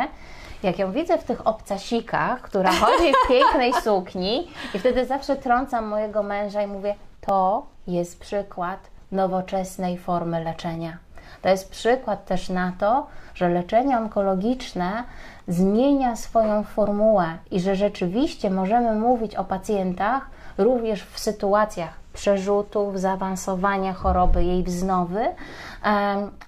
jak 0.65 0.79
ją 0.79 0.93
widzę 0.93 1.19
w 1.19 1.25
tych 1.25 1.47
obcasikach, 1.47 2.41
która 2.41 2.73
chodzi 2.73 3.13
w 3.13 3.29
pięknej 3.29 3.73
sukni 3.85 4.49
i 4.75 4.79
wtedy 4.79 5.07
zawsze 5.07 5.37
trącam 5.37 5.87
mojego 5.87 6.23
męża 6.23 6.63
i 6.63 6.67
mówię, 6.67 6.95
to 7.21 7.67
jest 7.87 8.21
przykład 8.21 8.79
nowoczesnej 9.13 9.99
formy 9.99 10.45
leczenia. 10.45 10.99
To 11.43 11.49
jest 11.49 11.71
przykład 11.71 12.25
też 12.25 12.49
na 12.49 12.73
to, 12.79 13.07
że 13.35 13.49
leczenie 13.49 13.99
onkologiczne 13.99 15.05
zmienia 15.49 16.17
swoją 16.17 16.63
formułę 16.63 17.39
i 17.51 17.61
że 17.61 17.77
rzeczywiście 17.77 18.51
możemy 18.51 18.95
mówić 18.95 19.35
o 19.37 19.45
pacjentach 19.45 20.27
również 20.59 21.03
w 21.03 21.19
sytuacjach 21.19 22.04
przerzutów, 22.15 23.01
zaawansowania 23.01 23.93
choroby, 23.93 24.45
jej 24.45 24.63
wznowy, 24.63 25.27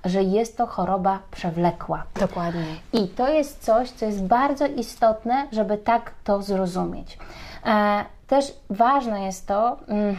że 0.05 0.23
jest 0.23 0.57
to 0.57 0.67
choroba 0.67 1.19
przewlekła. 1.31 2.03
Dokładnie. 2.21 2.77
I 2.93 3.09
to 3.09 3.29
jest 3.29 3.65
coś, 3.65 3.91
co 3.91 4.07
jest 4.07 4.25
bardzo 4.25 4.67
istotne, 4.67 5.47
żeby 5.53 5.79
tak 5.79 6.11
to 6.25 6.43
zrozumieć. 6.43 7.19
E, 7.67 8.05
też 8.27 8.55
ważne 8.71 9.25
jest 9.25 9.47
to, 9.47 9.77
mm, 9.89 10.17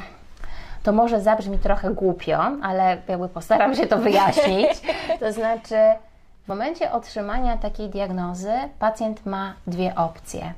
to 0.84 0.92
może 0.92 1.22
zabrzmi 1.22 1.60
trochę 1.60 1.90
głupio, 1.90 2.40
ale 2.64 2.98
jakby 3.08 3.30
postaram 3.30 3.76
się 3.76 3.88
to 3.88 3.98
wyjaśnić. 4.08 4.70
To 5.20 5.32
znaczy, 5.34 5.76
w 6.46 6.48
momencie 6.48 6.92
otrzymania 6.92 7.58
takiej 7.58 7.90
diagnozy 7.90 8.54
pacjent 8.80 9.26
ma 9.26 9.54
dwie 9.68 9.96
opcje. 9.96 10.54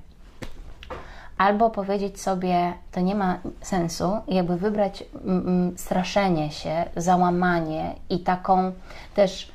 Albo 1.40 1.70
powiedzieć 1.70 2.22
sobie, 2.22 2.74
to 2.92 3.00
nie 3.00 3.16
ma 3.16 3.38
sensu, 3.62 4.18
jakby 4.28 4.58
wybrać 4.58 5.04
mm, 5.26 5.48
mm, 5.48 5.78
straszenie 5.78 6.52
się, 6.52 6.86
załamanie 6.96 7.96
i 8.10 8.20
taką 8.20 8.72
też 9.16 9.52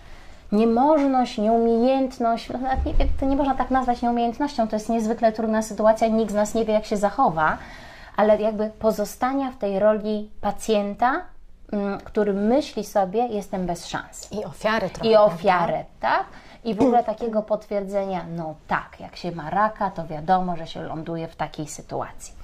niemożność, 0.53 1.39
nieumiejętność, 1.39 2.49
no 2.49 2.59
nawet 2.59 2.87
nie, 2.87 2.93
to 3.21 3.27
nie 3.27 3.37
można 3.37 3.55
tak 3.55 3.71
nazwać 3.71 4.03
nieumiejętnością, 4.03 4.69
to 4.69 4.77
jest 4.77 4.89
niezwykle 4.89 5.33
trudna 5.33 5.63
sytuacja, 5.63 6.09
nikt 6.09 6.33
z 6.33 6.35
nas 6.35 6.55
nie 6.55 6.65
wie, 6.65 6.73
jak 6.73 6.85
się 6.85 6.97
zachowa, 6.97 7.59
ale 8.17 8.41
jakby 8.41 8.71
pozostania 8.79 9.51
w 9.51 9.57
tej 9.57 9.79
roli 9.79 10.31
pacjenta, 10.41 11.23
mm, 11.73 12.01
który 12.01 12.33
myśli 12.33 12.85
sobie, 12.85 13.27
jestem 13.27 13.67
bez 13.67 13.87
szans. 13.87 14.33
I 14.33 14.45
ofiary 14.45 14.91
trochę. 14.91 15.09
I 15.09 15.13
prawda? 15.13 15.35
ofiarę, 15.35 15.85
tak? 16.01 16.25
I 16.65 16.75
w 16.75 16.81
ogóle 16.81 17.05
takiego 17.05 17.43
potwierdzenia, 17.43 18.25
no 18.37 18.55
tak, 18.69 19.01
jak 19.01 19.17
się 19.17 19.33
ma 19.33 19.51
raka, 19.51 19.91
to 19.91 20.07
wiadomo, 20.07 20.57
że 20.57 20.67
się 20.67 20.83
ląduje 20.83 21.29
w 21.29 21.37
takiej 21.37 21.67
sytuacji. 21.69 22.35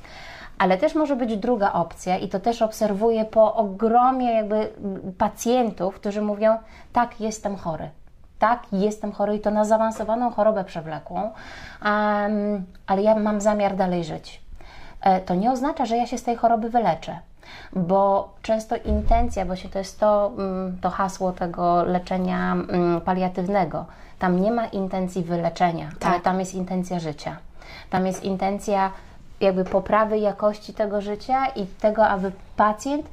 Ale 0.58 0.78
też 0.78 0.94
może 0.94 1.16
być 1.16 1.36
druga 1.36 1.72
opcja, 1.72 2.18
i 2.18 2.28
to 2.28 2.40
też 2.40 2.62
obserwuję 2.62 3.24
po 3.24 3.54
ogromie 3.54 4.32
jakby 4.32 4.56
mm, 4.56 5.12
pacjentów, 5.18 5.94
którzy 5.94 6.22
mówią, 6.22 6.58
tak, 6.92 7.20
jestem 7.20 7.56
chory. 7.56 7.90
Tak, 8.38 8.62
jestem 8.72 9.12
chory 9.12 9.36
i 9.36 9.40
to 9.40 9.50
na 9.50 9.64
zaawansowaną 9.64 10.30
chorobę 10.30 10.64
przewlekłą, 10.64 11.20
em, 11.20 12.64
ale 12.86 13.02
ja 13.02 13.14
mam 13.14 13.40
zamiar 13.40 13.76
dalej 13.76 14.04
żyć. 14.04 14.42
E, 15.00 15.20
To 15.20 15.34
nie 15.34 15.50
oznacza, 15.50 15.86
że 15.86 15.96
ja 15.96 16.06
się 16.06 16.18
z 16.18 16.22
tej 16.22 16.36
choroby 16.36 16.70
wyleczę, 16.70 17.18
bo 17.72 18.32
często 18.42 18.76
intencja, 18.76 19.56
się 19.56 19.68
to 19.68 19.78
jest 19.78 20.00
to, 20.00 20.32
mm, 20.38 20.78
to 20.80 20.90
hasło 20.90 21.32
tego 21.32 21.84
leczenia 21.84 22.52
mm, 22.52 23.00
paliatywnego. 23.00 23.84
Tam 24.18 24.40
nie 24.40 24.52
ma 24.52 24.66
intencji 24.66 25.22
wyleczenia, 25.22 25.84
ale 26.04 26.14
Tak. 26.14 26.22
tam 26.22 26.40
jest 26.40 26.54
intencja 26.54 26.98
życia. 26.98 27.36
Tam 27.90 28.06
jest 28.06 28.24
intencja 28.24 28.90
jakby 29.40 29.64
poprawy 29.64 30.18
jakości 30.18 30.74
tego 30.74 31.00
życia 31.00 31.46
i 31.46 31.66
tego, 31.66 32.06
aby 32.06 32.32
pacjent 32.56 33.06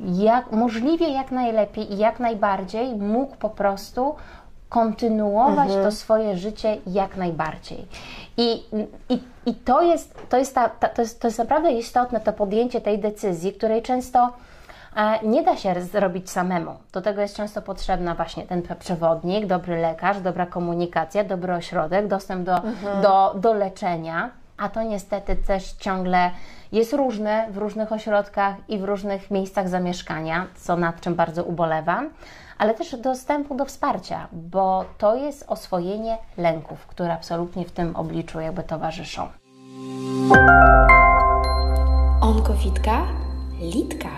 jak, 0.00 0.52
możliwie 0.52 1.08
jak 1.08 1.30
najlepiej 1.30 1.92
i 1.92 1.98
jak 1.98 2.20
najbardziej 2.20 2.94
mógł 2.96 3.36
po 3.36 3.50
prostu 3.50 4.14
kontynuować 4.70 5.68
to 5.68 5.92
swoje 5.92 6.36
życie 6.36 6.76
jak 6.86 7.16
najbardziej. 7.16 7.86
I, 8.36 8.64
i, 9.08 9.22
i 9.46 9.54
to, 9.54 9.82
jest, 9.82 10.28
to, 10.28 10.36
jest 10.36 10.54
ta, 10.54 10.68
ta, 10.68 10.88
to, 10.88 11.02
jest, 11.02 11.20
to 11.20 11.28
jest 11.28 11.38
naprawdę 11.38 11.72
istotne, 11.72 12.20
to 12.20 12.32
podjęcie 12.32 12.80
tej 12.80 12.98
decyzji, 12.98 13.52
której 13.52 13.82
często 13.82 14.32
e, 14.96 15.26
nie 15.26 15.42
da 15.42 15.56
się 15.56 15.82
zrobić 15.82 16.30
samemu. 16.30 16.74
Do 16.92 17.02
tego 17.02 17.20
jest 17.20 17.36
często 17.36 17.62
potrzebna 17.62 18.14
właśnie 18.14 18.42
ten 18.42 18.62
przewodnik, 18.78 19.46
dobry 19.46 19.80
lekarz, 19.80 20.20
dobra 20.20 20.46
komunikacja, 20.46 21.24
dobry 21.24 21.54
ośrodek, 21.54 22.06
dostęp 22.06 22.44
do, 22.44 22.60
do, 23.02 23.34
do 23.34 23.54
leczenia. 23.54 24.30
A 24.58 24.68
to 24.68 24.82
niestety 24.82 25.36
też 25.36 25.72
ciągle 25.72 26.30
jest 26.72 26.92
różne 26.92 27.46
w 27.50 27.56
różnych 27.56 27.92
ośrodkach 27.92 28.54
i 28.68 28.78
w 28.78 28.84
różnych 28.84 29.30
miejscach 29.30 29.68
zamieszkania, 29.68 30.46
co 30.56 30.76
nad 30.76 31.00
czym 31.00 31.14
bardzo 31.14 31.44
ubolewam, 31.44 32.10
ale 32.60 32.74
też 32.74 32.96
dostępu 32.96 33.54
do 33.54 33.64
wsparcia, 33.64 34.28
bo 34.32 34.84
to 34.98 35.14
jest 35.16 35.44
oswojenie 35.48 36.18
lęków, 36.38 36.86
które 36.86 37.12
absolutnie 37.12 37.64
w 37.64 37.72
tym 37.72 37.96
obliczu 37.96 38.40
jakby 38.40 38.62
towarzyszą. 38.62 39.28
Onkowitka, 42.20 43.02
litka. 43.60 44.08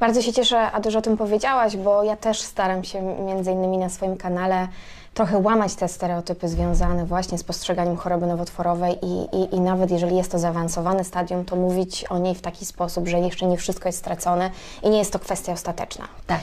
Bardzo 0.00 0.22
się 0.22 0.32
cieszę, 0.32 0.72
Adu, 0.72 0.90
że 0.90 0.98
o 0.98 1.02
tym 1.02 1.16
powiedziałaś, 1.16 1.76
bo 1.76 2.02
ja 2.02 2.16
też 2.16 2.40
staram 2.40 2.84
się 2.84 3.02
między 3.02 3.52
innymi 3.52 3.78
na 3.78 3.88
swoim 3.88 4.16
kanale 4.16 4.68
trochę 5.16 5.38
łamać 5.38 5.74
te 5.74 5.88
stereotypy 5.88 6.48
związane 6.48 7.06
właśnie 7.06 7.38
z 7.38 7.44
postrzeganiem 7.44 7.96
choroby 7.96 8.26
nowotworowej 8.26 8.98
i, 9.02 9.36
i, 9.36 9.54
i 9.54 9.60
nawet 9.60 9.90
jeżeli 9.90 10.16
jest 10.16 10.32
to 10.32 10.38
zaawansowane 10.38 11.04
stadium, 11.04 11.44
to 11.44 11.56
mówić 11.56 12.04
o 12.04 12.18
niej 12.18 12.34
w 12.34 12.42
taki 12.42 12.66
sposób, 12.66 13.08
że 13.08 13.18
jeszcze 13.18 13.46
nie 13.46 13.56
wszystko 13.56 13.88
jest 13.88 13.98
stracone 13.98 14.50
i 14.82 14.90
nie 14.90 14.98
jest 14.98 15.12
to 15.12 15.18
kwestia 15.18 15.52
ostateczna. 15.52 16.04
Tak. 16.26 16.40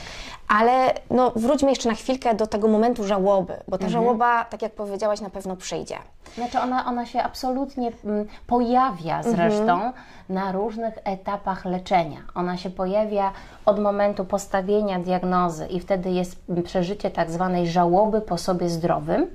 Ale 0.48 0.94
no, 1.10 1.32
wróćmy 1.36 1.70
jeszcze 1.70 1.88
na 1.88 1.94
chwilkę 1.94 2.34
do 2.34 2.46
tego 2.46 2.68
momentu 2.68 3.04
żałoby, 3.04 3.56
bo 3.68 3.78
ta 3.78 3.88
żałoba, 3.88 4.44
tak 4.44 4.62
jak 4.62 4.72
powiedziałaś, 4.72 5.20
na 5.20 5.30
pewno 5.30 5.56
przyjdzie. 5.56 5.96
Znaczy 6.34 6.60
ona, 6.60 6.86
ona 6.86 7.06
się 7.06 7.22
absolutnie 7.22 7.92
mm, 8.04 8.26
pojawia 8.46 9.22
zresztą 9.22 9.92
na 10.28 10.52
różnych 10.52 10.94
etapach 11.04 11.64
leczenia. 11.64 12.18
Ona 12.34 12.56
się 12.56 12.70
pojawia 12.70 13.32
od 13.66 13.80
momentu 13.80 14.24
postawienia 14.24 14.98
diagnozy 14.98 15.66
i 15.66 15.80
wtedy 15.80 16.10
jest 16.10 16.36
przeżycie 16.64 17.10
tak 17.10 17.30
zwanej 17.30 17.68
żałoby 17.68 18.20
po 18.20 18.38
sobie 18.38 18.63
zdrowym, 18.68 19.26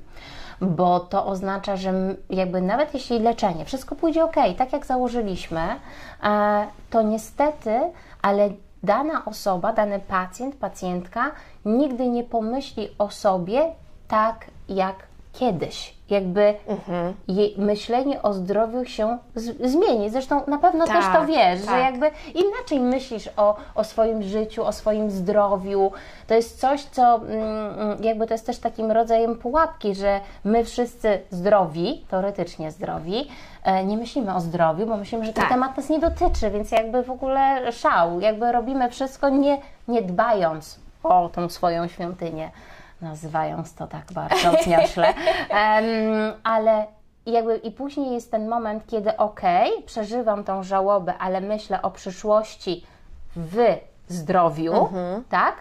bo 0.62 1.00
to 1.00 1.26
oznacza, 1.26 1.76
że 1.76 1.94
jakby 2.30 2.62
nawet 2.62 2.94
jeśli 2.94 3.20
leczenie, 3.20 3.66
wszystko 3.66 3.96
pójdzie 3.96 4.24
ok, 4.24 4.36
tak 4.58 4.74
jak 4.74 4.86
założyliśmy, 4.86 5.62
e, 6.24 6.68
to 6.90 7.02
niestety, 7.02 7.80
ale 8.22 8.50
dana 8.84 9.26
osoba, 9.26 9.74
dany 9.74 10.00
pacjent, 10.00 10.56
pacjentka 10.56 11.32
nigdy 11.66 12.10
nie 12.10 12.24
pomyśli 12.24 12.88
o 12.98 13.10
sobie 13.10 13.62
tak 14.08 14.46
jak 14.70 15.09
kiedyś. 15.39 15.93
Jakby 16.10 16.53
jej 17.27 17.55
myślenie 17.58 18.22
o 18.22 18.34
zdrowiu 18.34 18.86
się 18.86 19.17
z- 19.36 19.72
zmieni. 19.72 20.10
Zresztą 20.10 20.41
na 20.48 20.58
pewno 20.58 20.88
Tak, 20.88 20.96
też 20.96 21.05
to 21.19 21.25
wiesz, 21.25 21.60
że 21.60 21.65
tak. 21.65 21.79
jakby 21.84 22.12
inaczej 22.36 22.79
myślisz 22.79 23.29
o, 23.38 23.55
o 23.75 23.84
swoim 23.84 24.24
życiu, 24.24 24.65
o 24.65 24.72
swoim 24.72 25.12
zdrowiu. 25.12 25.91
To 26.27 26.34
jest 26.34 26.60
coś, 26.60 26.84
co 26.84 27.15
mm, 27.15 28.03
jakby 28.03 28.27
to 28.27 28.34
jest 28.34 28.46
też 28.46 28.60
takim 28.60 28.91
rodzajem 28.91 29.36
pułapki, 29.36 29.96
że 29.96 30.19
my 30.43 30.65
wszyscy 30.65 31.19
zdrowi, 31.31 32.05
teoretycznie 32.10 32.72
zdrowi, 32.72 33.27
e, 33.63 33.86
nie 33.86 33.98
myślimy 33.98 34.36
o 34.36 34.39
zdrowiu, 34.39 34.86
bo 34.86 34.98
myślimy, 34.98 35.25
że 35.25 35.34
ten 35.34 35.41
Tak. 35.43 35.51
temat 35.51 35.77
nas 35.77 35.89
nie 35.89 36.00
dotyczy, 36.00 36.50
więc 36.51 36.72
jakby 36.72 37.03
w 37.03 37.12
ogóle 37.12 37.72
szał. 37.72 38.19
Jakby 38.19 38.51
robimy 38.51 38.89
wszystko 38.89 39.29
nie, 39.29 39.58
nie 39.88 40.01
dbając 40.01 40.79
o 41.03 41.29
tą 41.34 41.50
swoją 41.50 41.88
świątynię 41.88 42.51
nazywając 43.01 43.75
to 43.75 43.88
tak 43.88 44.13
bardzo 44.13 44.51
zniośle. 44.63 45.13
Em, 45.50 46.34
ale 46.44 46.86
jakby 47.25 47.58
i 47.58 47.72
później 47.72 48.13
jest 48.13 48.32
ten 48.32 48.48
moment, 48.48 48.88
kiedy 48.88 49.18
okej, 49.18 49.72
przeżywam 49.86 50.44
tą 50.44 50.63
żałobę, 50.63 51.13
ale 51.18 51.41
myślę 51.41 51.82
o 51.82 51.91
przyszłości 51.91 52.86
w 53.36 53.58
zdrowiu, 54.08 54.89
tak? 55.29 55.56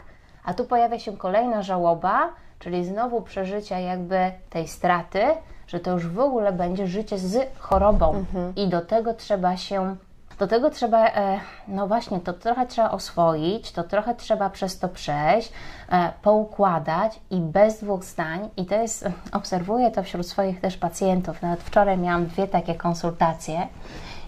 A 0.45 0.55
tu 0.55 0.65
pojawia 0.65 0.99
się 0.99 1.17
kolejna 1.17 1.63
żałoba, 1.63 2.29
czyli 2.59 2.85
znowu 2.85 3.23
przeżycia 3.23 3.79
jakby 3.79 4.33
tej 4.51 4.69
straty, 4.69 5.23
że 5.67 5.81
to 5.81 5.91
już 5.91 6.07
w 6.07 6.21
ogóle 6.21 6.53
będzie 6.53 6.87
życie 6.87 7.19
z 7.19 7.59
chorobą 7.59 8.25
i 8.57 8.69
do 8.69 8.81
tego 8.81 9.15
trzeba 9.15 9.57
się 9.57 9.97
do 10.39 10.47
tego 10.47 10.71
trzeba, 10.71 11.07
e, 11.07 11.41
no 11.69 11.87
właśnie, 11.87 12.21
to 12.21 12.33
trochę 12.33 12.67
trzeba 12.67 12.91
oswoić, 12.91 13.73
to 13.73 13.85
trochę 13.85 14.15
trzeba 14.15 14.51
przez 14.51 14.79
to 14.79 14.89
przejść, 14.89 15.53
e, 15.93 16.13
poukładać 16.23 17.21
i 17.31 17.41
bez 17.41 17.81
dwóch 17.81 18.05
zdań, 18.05 18.49
i 18.57 18.67
to 18.67 18.75
jest, 18.75 19.09
obserwuję 19.33 19.91
to 19.91 20.03
wśród 20.03 20.29
swoich 20.29 20.61
też 20.61 20.77
pacjentów. 20.77 21.43
Nawet 21.43 21.63
wczoraj 21.63 21.99
miałam 21.99 22.27
dwie 22.27 22.49
takie 22.49 22.75
konsultacje 22.75 23.69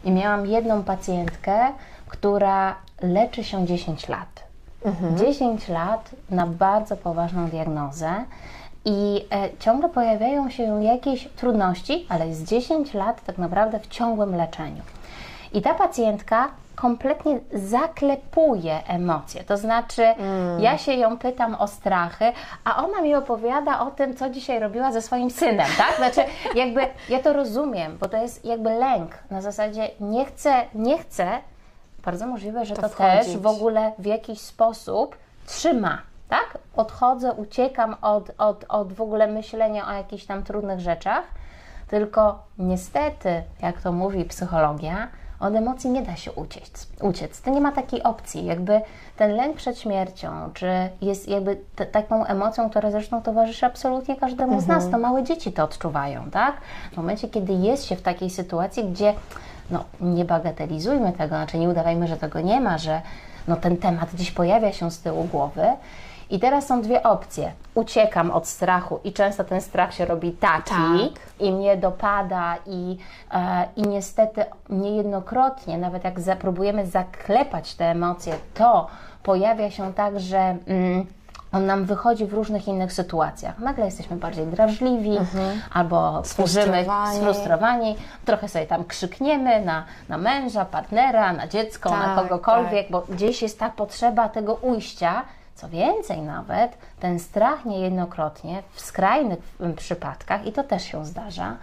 i 0.05 0.11
miałam 0.11 0.47
jedną 0.47 0.83
pacjentkę, 0.83 1.59
która 2.09 2.77
leczy 3.03 3.45
się 3.45 3.67
10 3.67 4.09
lat. 4.09 4.51
10 5.17 5.69
lat 5.69 6.11
na 6.31 6.47
bardzo 6.47 6.97
poważną 6.97 7.49
diagnozę. 7.49 8.25
I 8.85 9.27
e, 9.33 9.49
ciągle 9.59 9.89
pojawiają 9.89 10.51
się 10.51 10.85
jakieś 10.85 11.29
trudności, 11.37 12.07
ale 12.09 12.29
jest 12.29 12.45
10 12.45 12.95
lat 12.95 13.25
tak 13.25 13.39
naprawdę 13.39 13.81
w 13.81 13.87
ciągłym 13.87 14.37
leczeniu. 14.37 14.83
I 15.53 15.63
ta 15.63 15.75
pacjentka 15.75 16.49
kompletnie 16.77 17.41
zaklepuje 17.53 18.87
emocje. 18.87 19.45
To 19.45 19.57
znaczy, 19.57 20.03
ja 20.59 20.79
się 20.79 20.93
ją 20.93 21.19
pytam 21.19 21.55
o 21.55 21.67
strachy, 21.67 22.33
a 22.65 22.85
ona 22.85 23.03
mi 23.03 23.15
opowiada 23.15 23.81
o 23.81 23.91
tym, 23.91 24.17
co 24.17 24.31
dzisiaj 24.31 24.61
robiła 24.61 24.93
ze 24.93 25.03
swoim 25.03 25.31
synem, 25.31 25.67
tak? 25.79 25.97
Znaczy, 25.97 26.31
jakby 26.55 26.81
ja 27.09 27.23
to 27.23 27.33
rozumiem, 27.33 27.99
bo 27.99 28.09
to 28.09 28.17
jest 28.17 28.45
jakby 28.45 28.71
lęk. 28.71 29.11
Na 29.31 29.41
zasadzie 29.43 29.91
nie 30.01 30.25
chcę, 30.25 30.55
nie 30.75 30.99
chcę. 30.99 31.39
Bardzo 32.05 32.27
możliwe, 32.27 32.65
że 32.65 32.75
To 32.75 32.83
to, 32.83 32.89
też 32.89 33.37
w 33.37 33.47
ogóle 33.47 33.93
w 33.99 34.07
jakiś 34.07 34.41
sposób 34.41 35.17
trzyma 35.47 35.99
tak? 36.31 36.59
Odchodzę, 36.77 37.33
uciekam 37.33 37.97
od, 38.03 38.31
od, 38.39 38.65
od 38.69 38.93
w 38.93 39.01
ogóle 39.01 39.27
myślenia 39.27 39.89
o 39.89 39.93
jakichś 39.93 40.25
tam 40.25 40.43
trudnych 40.43 40.81
rzeczach, 40.81 41.25
tylko 41.89 42.43
niestety, 42.59 43.43
jak 43.63 43.81
to 43.81 43.93
mówi 43.93 44.25
psychologia, 44.25 45.09
od 45.41 45.55
emocji 45.55 45.91
nie 45.91 46.03
da 46.03 46.17
się 46.17 46.33
uciec. 46.33 46.87
uciec. 47.03 47.41
To 47.43 47.51
nie 47.51 47.61
ma 47.61 47.73
takiej 47.73 48.03
opcji. 48.03 48.45
Jakby 48.45 48.81
ten 49.17 49.31
lęk 49.37 49.57
przed 49.57 49.79
śmiercią, 49.79 50.29
czy 50.55 50.67
jest 51.03 51.29
jakby 51.29 51.57
t- 51.77 51.87
taką 51.87 52.25
emocją, 52.25 52.71
która 52.71 52.91
zresztą 52.91 53.23
towarzyszy 53.23 53.67
absolutnie 53.67 54.17
każdemu 54.17 54.55
Mhm. 54.55 54.61
z 54.63 54.67
nas, 54.67 54.91
to 54.91 54.99
małe 54.99 55.23
dzieci 55.23 55.53
to 55.53 55.65
odczuwają, 55.65 56.31
tak? 56.31 56.55
W 56.93 56.97
momencie, 56.97 57.29
kiedy 57.29 57.53
jest 57.53 57.85
się 57.87 57.97
w 57.97 58.03
takiej 58.03 58.31
sytuacji, 58.31 58.85
gdzie 58.85 59.15
no, 59.71 59.85
nie 60.01 60.25
bagatelizujmy 60.25 61.13
tego, 61.13 61.29
znaczy 61.29 61.59
nie 61.59 61.69
udawajmy, 61.69 62.07
że 62.09 62.17
tego 62.17 62.41
nie 62.41 62.61
ma, 62.61 62.79
że 62.79 63.03
no, 63.49 63.57
ten 63.57 63.77
temat 63.77 64.15
gdzieś 64.15 64.31
pojawia 64.31 64.73
się 64.73 64.91
z 64.91 65.01
tyłu 65.01 65.25
głowy. 65.25 65.67
I 66.31 66.39
teraz 66.41 66.67
są 66.67 66.83
dwie 66.83 67.03
opcje. 67.03 67.53
Uciekam 67.75 68.31
od 68.31 68.47
strachu 68.49 69.01
i 69.05 69.13
często 69.13 69.45
ten 69.45 69.61
strach 69.61 69.95
się 69.95 70.05
robi 70.05 70.33
taki 70.33 70.71
Tak. 70.71 71.21
i 71.41 71.53
mnie 71.53 71.77
dopada 71.77 72.57
i, 72.67 72.99
e, 73.33 73.65
i 73.77 73.83
niestety 73.83 74.45
niejednokrotnie, 74.69 75.79
nawet 75.79 76.05
jak 76.05 76.21
zapróbujemy 76.21 76.87
zaklepać 76.87 77.75
te 77.75 77.85
emocje, 77.85 78.35
to 78.55 78.87
pojawia 79.23 79.71
się 79.71 79.95
tak, 79.95 80.21
że 80.21 80.39
mm, 80.67 81.07
on 81.53 81.67
nam 81.67 81.85
wychodzi 81.85 82.27
w 82.27 82.35
różnych 82.35 82.69
innych 82.69 82.93
sytuacjach. 82.93 83.59
Nagle 83.59 83.85
jesteśmy 83.85 84.17
bardziej 84.17 84.47
drażliwi 84.47 85.19
albo 85.73 86.23
służymy 86.25 86.65
Sfrustrowani. 86.65 87.17
sfrustrowani, 87.19 87.97
trochę 88.25 88.49
sobie 88.49 88.67
tam 88.67 88.85
krzykniemy 88.85 89.65
na, 89.65 89.85
na 90.09 90.19
męża, 90.19 90.65
partnera, 90.65 91.33
na 91.33 91.47
dziecko, 91.49 91.91
na 91.91 92.05
Tak, 92.05 92.17
kogokolwiek, 92.17 92.91
bo 92.91 93.01
gdzieś 93.09 93.43
jest 93.43 93.59
ta 93.59 93.71
potrzeba 93.71 94.29
tego 94.29 94.55
ujścia. 94.55 95.23
Co 95.61 95.69
więcej, 95.69 96.23
nawet 96.23 96.79
ten 97.01 97.19
strach 97.19 97.65
niejednokrotnie 97.65 98.63
w 98.73 98.81
skrajnych 98.81 99.39
mm, 99.61 99.77
przypadkach, 99.77 100.47
i 100.47 100.53
to 100.53 100.65
też 100.65 100.83
się 100.83 101.07
zdarza, 101.07 101.57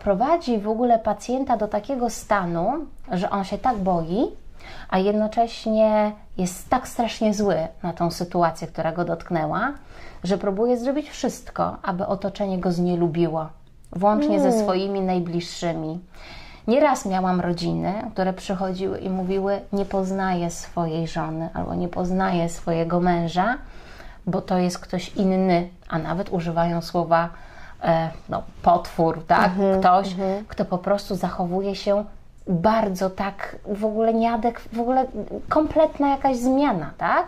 prowadzi 0.00 0.58
w 0.58 0.68
ogóle 0.68 0.98
pacjenta 0.98 1.56
do 1.56 1.68
takiego 1.68 2.10
stanu, 2.10 2.72
że 3.12 3.30
on 3.30 3.44
się 3.44 3.58
tak 3.58 3.76
boi, 3.76 4.24
a 4.88 4.98
jednocześnie 4.98 6.12
jest 6.36 6.68
tak 6.68 6.88
strasznie 6.88 7.34
zły 7.34 7.56
na 7.82 7.92
tą 7.92 8.10
sytuację, 8.10 8.68
która 8.68 8.92
go 8.92 9.04
dotknęła, 9.04 9.72
że 10.24 10.38
próbuje 10.38 10.76
zrobić 10.76 11.10
wszystko, 11.10 11.76
aby 11.82 12.06
otoczenie 12.06 12.58
go 12.58 12.72
znielubiło, 12.72 13.48
włącznie 13.92 14.40
ze 14.40 14.52
swoimi 14.62 15.00
najbliższymi. 15.00 16.00
Nieraz 16.66 17.06
miałam 17.06 17.40
rodziny, 17.40 17.94
które 18.12 18.32
przychodziły 18.32 18.98
i 18.98 19.10
mówiły: 19.10 19.60
Nie 19.72 19.84
poznaję 19.84 20.50
swojej 20.50 21.06
żony 21.08 21.48
albo 21.54 21.74
nie 21.74 21.88
poznaję 21.88 22.48
swojego 22.48 23.00
męża, 23.00 23.58
bo 24.26 24.40
to 24.40 24.58
jest 24.58 24.78
ktoś 24.78 25.16
inny, 25.16 25.68
a 25.88 25.98
nawet 25.98 26.32
używają 26.32 26.82
słowa 26.82 27.28
e, 27.82 28.10
no, 28.28 28.42
potwór, 28.62 29.26
tak? 29.26 29.52
Ktoś, 29.80 30.14
kto 30.48 30.64
po 30.64 30.78
prostu 30.78 31.14
zachowuje 31.14 31.74
się 31.76 32.04
bardzo 32.46 33.10
tak, 33.10 33.56
w 33.66 33.84
ogóle 33.84 34.14
nieadek, 34.14 34.60
w 34.72 34.80
ogóle 34.80 35.06
kompletna 35.48 36.08
jakaś 36.08 36.36
zmiana, 36.36 36.90
tak? 36.98 37.26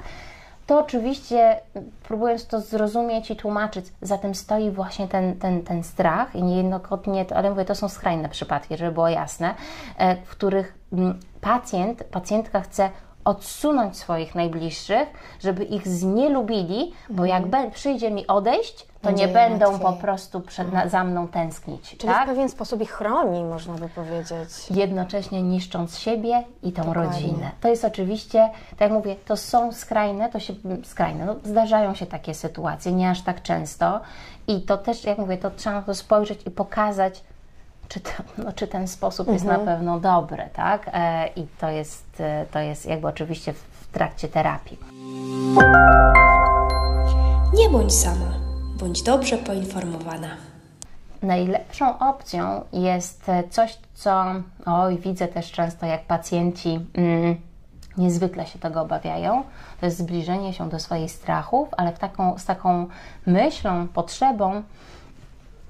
To 0.66 0.80
oczywiście, 0.80 1.60
próbując 2.02 2.46
to 2.46 2.60
zrozumieć 2.60 3.30
i 3.30 3.36
tłumaczyć, 3.36 3.86
za 4.02 4.18
tym 4.18 4.34
stoi 4.34 4.70
właśnie 4.70 5.08
ten, 5.08 5.38
ten, 5.38 5.62
ten 5.62 5.82
strach 5.82 6.34
i 6.34 6.42
niejednokrotnie, 6.42 7.24
ale 7.34 7.50
mówię, 7.50 7.64
to 7.64 7.74
są 7.74 7.88
skrajne 7.88 8.28
przypadki, 8.28 8.76
żeby 8.76 8.92
było 8.92 9.08
jasne, 9.08 9.54
e, 9.98 10.16
w 10.16 10.28
których 10.30 10.78
mm, 10.92 11.20
pacjent, 11.40 12.04
pacjentka 12.04 12.60
chce 12.60 12.90
odsunąć 13.26 13.96
swoich 13.96 14.34
najbliższych, 14.34 15.08
żeby 15.40 15.64
ich 15.64 15.88
znielubili, 15.88 16.92
bo 17.10 17.24
jak 17.24 17.46
be- 17.46 17.70
przyjdzie 17.70 18.10
mi 18.10 18.26
odejść, 18.26 18.86
to 19.02 19.08
Będzie 19.08 19.26
nie 19.26 19.32
będą 19.32 19.66
łatwiej. 19.66 19.86
po 19.86 19.92
prostu 19.92 20.40
przed, 20.40 20.72
na, 20.72 20.88
za 20.88 21.04
mną 21.04 21.28
tęsknić. 21.28 21.96
Czyli 21.98 22.12
tak? 22.12 22.24
w 22.26 22.30
pewien 22.30 22.48
sposób 22.48 22.80
ich 22.82 22.90
chroni, 22.90 23.44
można 23.44 23.74
by 23.74 23.88
powiedzieć. 23.88 24.48
jednocześnie 24.70 25.42
niszcząc 25.42 25.98
siebie 25.98 26.44
i 26.62 26.72
tą 26.72 26.82
Dokładnie. 26.84 27.12
rodzinę. 27.12 27.50
To 27.60 27.68
jest 27.68 27.84
oczywiście, 27.84 28.50
tak 28.70 28.80
jak 28.80 28.90
mówię, 28.92 29.16
to 29.26 29.36
są 29.36 29.72
skrajne, 29.72 30.28
to 30.28 30.40
się 30.40 30.54
skrajne, 30.84 31.24
no, 31.26 31.36
zdarzają 31.44 31.94
się 31.94 32.06
takie 32.06 32.34
sytuacje, 32.34 32.92
nie 32.92 33.10
aż 33.10 33.22
tak 33.22 33.42
często 33.42 34.00
i 34.48 34.60
to 34.62 34.78
też, 34.78 35.04
jak 35.04 35.18
mówię, 35.18 35.38
to 35.38 35.50
trzeba 35.50 35.76
na 35.76 35.82
to 35.82 35.94
spojrzeć 35.94 36.40
i 36.46 36.50
pokazać, 36.50 37.24
czy, 37.88 38.00
to, 38.00 38.10
no, 38.38 38.52
czy 38.52 38.66
ten 38.66 38.88
sposób 38.88 39.28
jest 39.32 39.44
na 39.44 39.58
pewno 39.58 40.00
dobry, 40.00 40.48
tak? 40.52 40.90
E, 40.92 41.28
I 41.36 41.46
to 41.60 41.70
jest, 41.70 42.20
e, 42.20 42.46
to 42.52 42.58
jest 42.58 42.86
jakby 42.86 43.06
oczywiście 43.06 43.52
w, 43.52 43.58
w 43.58 43.86
trakcie 43.92 44.28
terapii. 44.28 44.78
Nie 47.54 47.70
bądź 47.70 47.94
sama, 47.94 48.32
bądź 48.80 49.02
dobrze 49.02 49.38
poinformowana. 49.38 50.28
Najlepszą 51.22 51.98
opcją 51.98 52.64
jest 52.72 53.28
e, 53.28 53.44
coś, 53.48 53.78
co 53.94 54.24
oj, 54.66 54.98
widzę 54.98 55.28
też 55.28 55.52
często, 55.52 55.86
jak 55.86 56.04
pacjenci 56.04 56.86
mm, 56.94 57.36
niezwykle 57.98 58.46
się 58.46 58.58
tego 58.58 58.80
obawiają. 58.80 59.42
To 59.80 59.86
jest 59.86 59.98
zbliżenie 59.98 60.52
się 60.52 60.68
do 60.68 60.78
swoich 60.78 61.10
strachów, 61.10 61.68
ale 61.76 61.92
w 61.92 61.98
taką, 61.98 62.38
z 62.38 62.44
taką 62.44 62.86
myślą, 63.26 63.88
potrzebą 63.88 64.62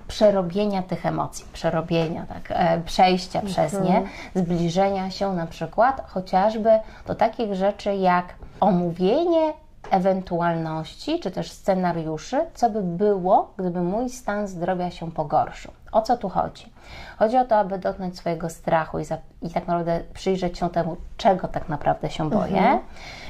przerobienia 0.08 0.82
tych 0.82 1.06
emocji, 1.06 1.44
przerobienia, 1.52 2.26
tak, 2.26 2.42
e, 2.48 2.80
przejścia 2.80 3.42
przez 3.42 3.72
nie, 3.72 4.02
zbliżenia 4.34 5.10
się 5.10 5.32
na 5.32 5.46
przykład 5.46 6.02
chociażby 6.06 6.70
do 7.06 7.14
takich 7.14 7.54
rzeczy 7.54 7.96
jak 7.96 8.34
omówienie 8.60 9.52
ewentualności 9.90 11.20
czy 11.20 11.30
też 11.30 11.50
scenariuszy, 11.50 12.40
co 12.54 12.70
by 12.70 12.82
było, 12.82 13.52
gdyby 13.56 13.80
mój 13.80 14.10
stan 14.10 14.48
zdrowia 14.48 14.90
się 14.90 15.12
pogorszył. 15.12 15.72
O 15.92 16.02
co 16.02 16.16
tu 16.16 16.28
chodzi? 16.28 16.75
Chodzi 17.18 17.36
o 17.36 17.44
to, 17.44 17.56
aby 17.56 17.78
dotknąć 17.78 18.18
swojego 18.18 18.50
strachu 18.50 18.98
i, 18.98 19.04
za, 19.04 19.18
i 19.42 19.50
tak 19.50 19.66
naprawdę 19.66 20.00
przyjrzeć 20.14 20.58
się 20.58 20.70
temu, 20.70 20.96
czego 21.16 21.48
tak 21.48 21.68
naprawdę 21.68 22.10
się 22.10 22.30
boję. 22.30 22.78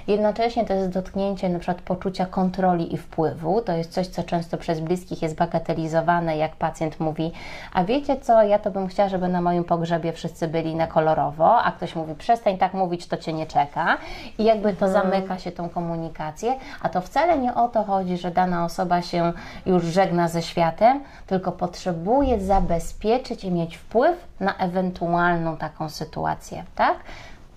Jednocześnie 0.07 0.65
to 0.65 0.73
jest 0.73 0.91
dotknięcie 0.91 1.49
na 1.49 1.59
przykład 1.59 1.83
poczucia 1.83 2.27
kontroli 2.27 2.95
i 2.95 2.97
wpływu. 2.97 3.61
To 3.61 3.73
jest 3.73 3.93
coś, 3.93 4.07
co 4.07 4.23
często 4.23 4.57
przez 4.57 4.81
bliskich 4.81 5.23
jest 5.23 5.35
bagatelizowane, 5.37 6.37
jak 6.37 6.57
pacjent 6.57 7.01
mówi, 7.01 7.33
a 7.73 7.85
wiecie 7.85 8.17
co, 8.17 8.43
ja 8.43 8.59
to 8.59 8.71
bym 8.71 8.89
chciała, 8.89 9.09
żeby 9.09 9.29
na 9.29 9.41
moim 9.41 9.65
pogrzebie 9.65 10.13
wszyscy 10.13 10.49
byli 10.49 10.75
na 10.77 10.87
kolorowo, 10.87 11.63
a 11.63 11.73
ktoś 11.73 11.97
mówi, 11.97 12.15
przestań 12.15 12.59
tak 12.59 12.75
mówić, 12.75 13.07
to 13.07 13.17
Cię 13.17 13.33
nie 13.33 13.47
czeka. 13.47 13.99
I 14.39 14.45
jakby 14.45 14.73
to 14.73 14.89
zamyka 14.89 15.39
się 15.39 15.53
tą 15.53 15.69
komunikację, 15.69 16.55
a 16.83 16.89
to 16.89 17.01
wcale 17.01 17.39
nie 17.39 17.55
o 17.55 17.69
to 17.69 17.85
chodzi, 17.85 18.17
że 18.17 18.31
dana 18.31 18.65
osoba 18.65 19.03
się 19.03 19.33
już 19.67 19.85
żegna 19.85 20.29
ze 20.29 20.43
światem, 20.43 21.01
tylko 21.27 21.53
potrzebuje 21.53 22.41
zabezpieczyć 22.41 23.45
mieć 23.51 23.77
wpływ 23.77 24.17
na 24.41 24.57
ewentualną 24.57 25.57
taką 25.57 25.89
sytuację, 25.89 26.65
tak? 26.75 26.97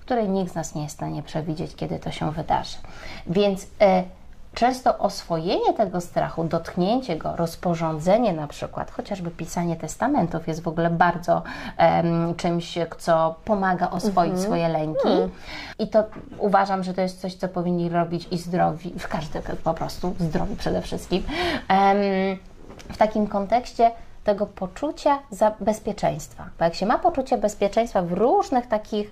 której 0.10 0.30
nikt 0.30 0.52
z 0.52 0.56
nas 0.56 0.76
nie 0.76 0.84
jest 0.84 0.96
w 0.96 0.98
stanie 0.98 1.24
przewidzieć, 1.24 1.76
kiedy 1.76 2.00
to 2.00 2.12
się 2.12 2.32
wydarzy. 2.32 2.78
Więc 3.28 3.68
e, 3.82 4.04
często 4.54 4.98
oswojenie 4.98 5.74
tego 5.74 6.02
strachu, 6.02 6.44
dotknięcie 6.44 7.16
go, 7.16 7.36
rozporządzenie 7.36 8.34
na 8.34 8.48
przykład, 8.48 8.92
chociażby 8.92 9.32
pisanie 9.32 9.76
testamentów 9.76 10.48
jest 10.48 10.64
w 10.64 10.68
ogóle 10.68 10.90
bardzo 10.90 11.44
czymś, 12.38 12.78
co 12.98 13.36
pomaga 13.46 13.90
oswoić 13.90 14.40
swoje 14.40 14.68
lęki. 14.68 15.10
I 15.80 15.88
to 15.88 16.04
uważam, 16.38 16.84
że 16.84 16.94
to 16.94 17.02
jest 17.02 17.22
coś, 17.22 17.36
co 17.36 17.48
powinni 17.48 17.90
robić 17.90 18.28
i 18.32 18.38
zdrowi, 18.38 18.94
w 19.00 19.08
każdym 19.08 19.42
po 19.64 19.74
prostu 19.74 20.16
zdrowi 20.20 20.56
przede 20.56 20.82
wszystkim. 20.82 21.24
W 22.94 22.98
takim 22.98 23.28
kontekście 23.28 23.92
tego 24.24 24.46
poczucia 24.46 25.20
bezpieczeństwa. 25.60 26.46
Bo 26.60 26.66
jak 26.66 26.76
się 26.76 26.86
ma 26.86 27.00
poczucie 27.00 27.38
bezpieczeństwa 27.38 28.02
w 28.02 28.12
różnych 28.12 28.68
takich 28.68 29.12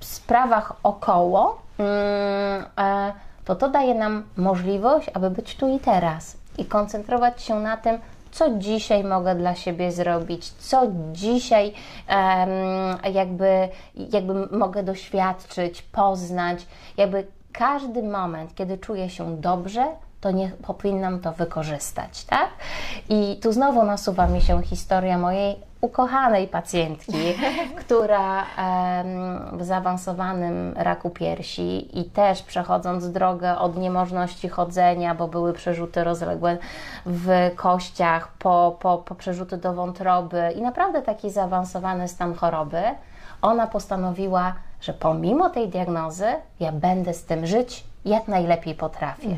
sprawach 0.00 0.72
około, 0.82 1.62
mm, 1.78 2.64
e, 2.78 3.12
to 3.44 3.56
to 3.56 3.68
daje 3.68 3.94
nam 3.94 4.22
możliwość, 4.36 5.10
aby 5.14 5.30
być 5.30 5.56
tu 5.56 5.68
i 5.68 5.80
teraz 5.80 6.36
i 6.58 6.64
koncentrować 6.64 7.42
się 7.42 7.60
na 7.60 7.76
tym, 7.76 7.98
co 8.30 8.50
dzisiaj 8.50 9.04
mogę 9.04 9.34
dla 9.34 9.54
siebie 9.54 9.92
zrobić, 9.92 10.48
co 10.48 10.82
dzisiaj 11.12 11.72
jakby, 13.12 13.68
jakby 13.94 14.56
mogę 14.56 14.82
doświadczyć, 14.82 15.82
poznać. 15.82 16.66
Jakby 16.96 17.26
każdy 17.52 18.02
moment, 18.02 18.54
kiedy 18.54 18.78
czuję 18.78 19.10
się 19.10 19.36
dobrze, 19.36 19.86
to 20.20 20.30
nie 20.30 20.48
powinnam 20.48 21.20
to 21.20 21.32
wykorzystać, 21.32 22.24
tak? 22.24 22.48
I 23.08 23.38
tu 23.42 23.52
znowu 23.52 23.84
nasuwa 23.84 24.26
mi 24.26 24.40
się 24.40 24.62
historia 24.62 25.18
mojej 25.18 25.56
ukochanej 25.80 26.48
pacjentki, 26.48 27.18
która 27.80 28.46
w 29.52 29.64
zaawansowanym 29.64 30.72
raku 30.76 31.10
piersi 31.10 32.00
i 32.00 32.04
też 32.04 32.42
przechodząc 32.42 33.10
drogę 33.10 33.58
od 33.58 33.76
niemożności 33.76 34.48
chodzenia, 34.48 35.14
bo 35.14 35.28
były 35.28 35.52
przerzuty 35.52 36.04
rozległe 36.04 36.58
w 37.06 37.50
kościach, 37.56 38.28
po, 38.38 38.76
po, 38.80 38.98
po 38.98 39.14
przerzuty 39.14 39.56
do 39.56 39.74
wątroby 39.74 40.52
i 40.56 40.62
naprawdę 40.62 41.02
taki 41.02 41.30
zaawansowany 41.30 42.08
stan 42.08 42.34
choroby, 42.34 42.82
ona 43.42 43.66
postanowiła, 43.66 44.54
że 44.80 44.92
pomimo 44.92 45.50
tej 45.50 45.68
diagnozy 45.68 46.26
ja 46.60 46.72
będę 46.72 47.14
z 47.14 47.24
tym 47.24 47.46
żyć 47.46 47.84
jak 48.04 48.28
najlepiej 48.28 48.74
potrafię. 48.74 49.28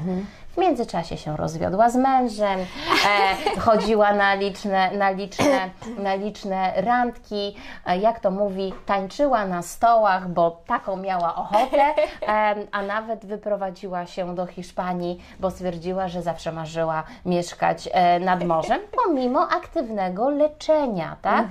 W 0.59 0.61
międzyczasie 0.61 1.17
się 1.17 1.37
rozwiodła 1.37 1.91
z 1.91 1.97
mężem, 1.97 2.61
e, 2.61 3.61
chodziła 3.61 4.13
na 4.13 4.35
liczne, 4.35 4.91
na, 4.91 5.11
liczne, 5.11 5.71
na 5.99 6.15
liczne 6.15 6.73
randki, 6.77 7.57
e, 7.87 7.99
jak 7.99 8.21
to 8.21 8.31
mówi, 8.31 8.75
tańczyła 8.87 9.47
na 9.47 9.63
stołach, 9.63 10.29
bo 10.29 10.63
taką 10.67 10.97
miała 10.97 11.35
ochotę, 11.35 11.83
e, 12.29 12.55
a 12.73 12.83
nawet 12.83 13.27
wyprowadziła 13.27 14.07
się 14.07 14.35
do 14.35 14.47
Hiszpanii, 14.47 15.23
bo 15.41 15.51
stwierdziła, 15.51 16.09
że 16.09 16.23
zawsze 16.23 16.53
marzyła 16.53 17.03
mieszkać 17.27 17.89
e, 17.93 18.21
nad 18.21 18.45
morzem, 18.45 18.81
pomimo 19.05 19.49
aktywnego 19.49 20.31
leczenia, 20.31 21.17
tak? 21.23 21.47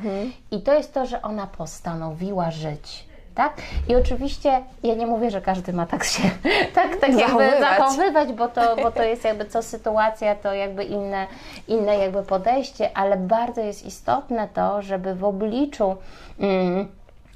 I 0.51 0.61
to 0.61 0.73
jest 0.73 0.93
to, 0.93 1.05
że 1.05 1.21
ona 1.21 1.47
postanowiła 1.47 2.51
żyć. 2.51 3.06
Tak? 3.37 3.53
I 3.89 3.95
oczywiście 3.95 4.61
ja 4.83 4.95
nie 4.95 5.07
mówię, 5.07 5.31
że 5.31 5.41
każdy 5.41 5.73
ma 5.73 5.85
tak 5.85 6.03
się 6.03 6.23
tak, 6.75 6.95
tak 6.95 7.09
jakby 7.09 7.19
Zachowywać. 7.19 7.77
zachowywać, 7.77 8.33
bo 8.33 8.47
to, 8.47 8.75
bo 8.75 8.91
to 8.91 9.03
jest 9.03 9.23
jakby 9.23 9.45
co 9.45 9.63
sytuacja, 9.63 10.35
to 10.35 10.53
jakby 10.53 10.83
inne, 10.83 11.27
inne 11.67 11.97
jakby 11.97 12.23
podejście, 12.23 12.97
ale 12.97 13.17
bardzo 13.17 13.61
jest 13.61 13.85
istotne 13.85 14.47
to, 14.53 14.81
żeby 14.81 15.15
w 15.15 15.23
obliczu 15.23 15.95
mm, 16.39 16.87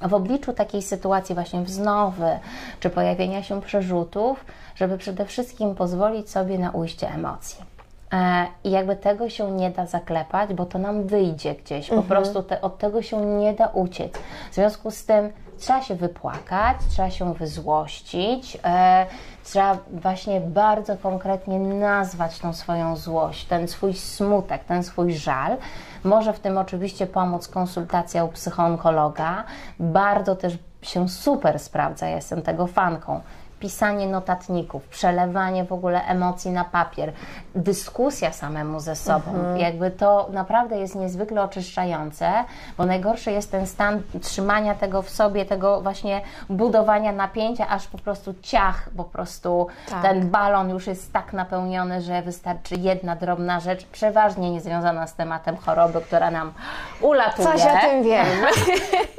w 0.01 0.13
obliczu 0.13 0.53
takiej 0.53 0.81
sytuacji 0.81 1.35
właśnie 1.35 1.61
wznowy 1.61 2.39
czy 2.79 2.89
pojawienia 2.89 3.43
się 3.43 3.61
przerzutów, 3.61 4.45
żeby 4.75 4.97
przede 4.97 5.25
wszystkim 5.25 5.75
pozwolić 5.75 6.29
sobie 6.29 6.57
na 6.57 6.71
ujście 6.71 7.09
emocji. 7.09 7.65
E, 8.13 8.47
I 8.63 8.71
jakby 8.71 8.95
tego 8.95 9.29
się 9.29 9.51
nie 9.51 9.69
da 9.69 9.85
zaklepać, 9.85 10.53
bo 10.53 10.65
to 10.65 10.79
nam 10.79 11.03
wyjdzie 11.03 11.55
gdzieś. 11.55 11.89
Po 11.89 12.03
prostu 12.03 12.43
te, 12.43 12.61
od 12.61 12.77
tego 12.77 13.01
się 13.01 13.17
nie 13.25 13.53
da 13.53 13.67
uciec. 13.67 14.13
W 14.51 14.55
związku 14.55 14.91
z 14.91 15.05
tym 15.05 15.29
trzeba 15.61 15.81
się 15.81 15.95
wypłakać, 15.95 16.77
trzeba 16.89 17.09
się 17.09 17.33
wyzłościć, 17.33 18.57
e, 18.63 19.05
trzeba 19.43 19.77
właśnie 19.91 20.41
bardzo 20.41 20.97
konkretnie 20.97 21.59
nazwać 21.59 22.39
tą 22.39 22.53
swoją 22.53 22.95
złość, 22.95 23.45
ten 23.45 23.67
swój 23.67 23.93
smutek, 23.93 24.63
ten 24.63 24.83
swój 24.83 25.13
żal. 25.13 25.57
Może 26.03 26.33
w 26.33 26.39
tym 26.39 26.57
oczywiście 26.57 27.07
pomóc 27.07 27.47
konsultacja 27.47 28.23
u 28.23 28.27
psychoonkologa. 28.27 29.43
Bardzo 29.79 30.35
też 30.35 30.57
się 30.81 31.09
super 31.09 31.59
sprawdza, 31.59 32.07
jestem 32.07 32.41
tego 32.41 32.67
fanką 32.67 33.21
pisanie 33.61 34.07
notatników, 34.07 34.87
przelewanie 34.87 35.63
w 35.65 35.71
ogóle 35.71 36.05
emocji 36.05 36.51
na 36.51 36.63
papier, 36.63 37.13
dyskusja 37.55 38.31
samemu 38.31 38.79
ze 38.79 38.95
sobą. 38.95 39.55
Jakby 39.55 39.91
to 39.91 40.29
naprawdę 40.33 40.77
jest 40.77 40.95
niezwykle 40.95 41.43
oczyszczające, 41.43 42.31
bo 42.77 42.85
najgorszy 42.85 43.31
jest 43.31 43.51
ten 43.51 43.67
stan 43.67 44.01
trzymania 44.21 44.75
tego 44.75 45.01
w 45.01 45.09
sobie, 45.09 45.45
tego 45.45 45.81
właśnie 45.81 46.21
budowania 46.49 47.11
napięcia, 47.11 47.67
aż 47.67 47.87
po 47.87 47.97
prostu 47.97 48.33
ciach, 48.41 48.89
po 48.97 49.03
prostu 49.03 49.67
Tak. 49.89 50.01
ten 50.01 50.29
balon 50.29 50.69
już 50.69 50.87
jest 50.87 51.13
tak 51.13 51.33
napełniony, 51.33 52.01
że 52.01 52.21
wystarczy 52.21 52.75
jedna 52.75 53.15
drobna 53.15 53.59
rzecz, 53.59 53.85
przeważnie 53.85 54.51
niezwiązana 54.51 55.07
z 55.07 55.13
tematem 55.15 55.57
choroby, 55.57 56.01
która 56.01 56.31
nam 56.31 56.53
ulatuje. 57.01 57.47
Coś 57.47 57.61
o 57.61 57.87
tym 57.87 58.03
wiem. 58.03 58.27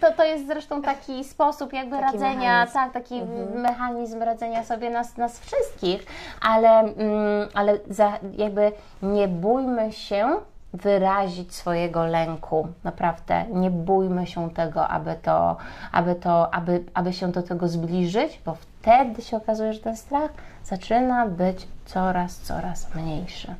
To, 0.00 0.12
to, 0.12 0.24
jest 0.24 0.46
zresztą 0.46 0.82
taki 0.82 1.24
sposób 1.24 1.72
jakby 1.72 1.96
Taki 1.96 2.12
radzenia, 2.12 2.50
mechanizm. 2.50 2.74
tak, 2.74 2.92
taki 2.92 3.22
mechanizm 3.54 4.22
radzenia 4.22 4.64
sobie 4.64 4.90
nas, 4.90 5.16
nas 5.16 5.40
wszystkich, 5.40 6.06
ale, 6.40 6.78
mm, 6.78 7.48
ale 7.54 7.78
za, 7.88 8.12
jakby 8.36 8.72
nie 9.02 9.28
bójmy 9.28 9.92
się 9.92 10.28
wyrazić 10.74 11.54
swojego 11.54 12.06
lęku. 12.06 12.68
Naprawdę 12.84 13.44
nie 13.52 13.70
bójmy 13.70 14.26
się 14.26 14.50
tego, 14.50 14.88
aby 14.88 15.14
to, 15.22 15.56
aby 15.92 16.14
to, 16.14 16.54
aby, 16.54 16.84
aby 16.94 17.12
się 17.12 17.32
do 17.32 17.42
tego 17.42 17.68
zbliżyć, 17.68 18.40
bo 18.46 18.54
wtedy 18.54 19.22
się 19.22 19.36
okazuje, 19.36 19.72
że 19.72 19.80
ten 19.80 19.96
strach 19.96 20.30
zaczyna 20.64 21.26
być 21.26 21.68
coraz, 21.86 22.36
coraz 22.36 22.94
mniejszy. 22.94 23.54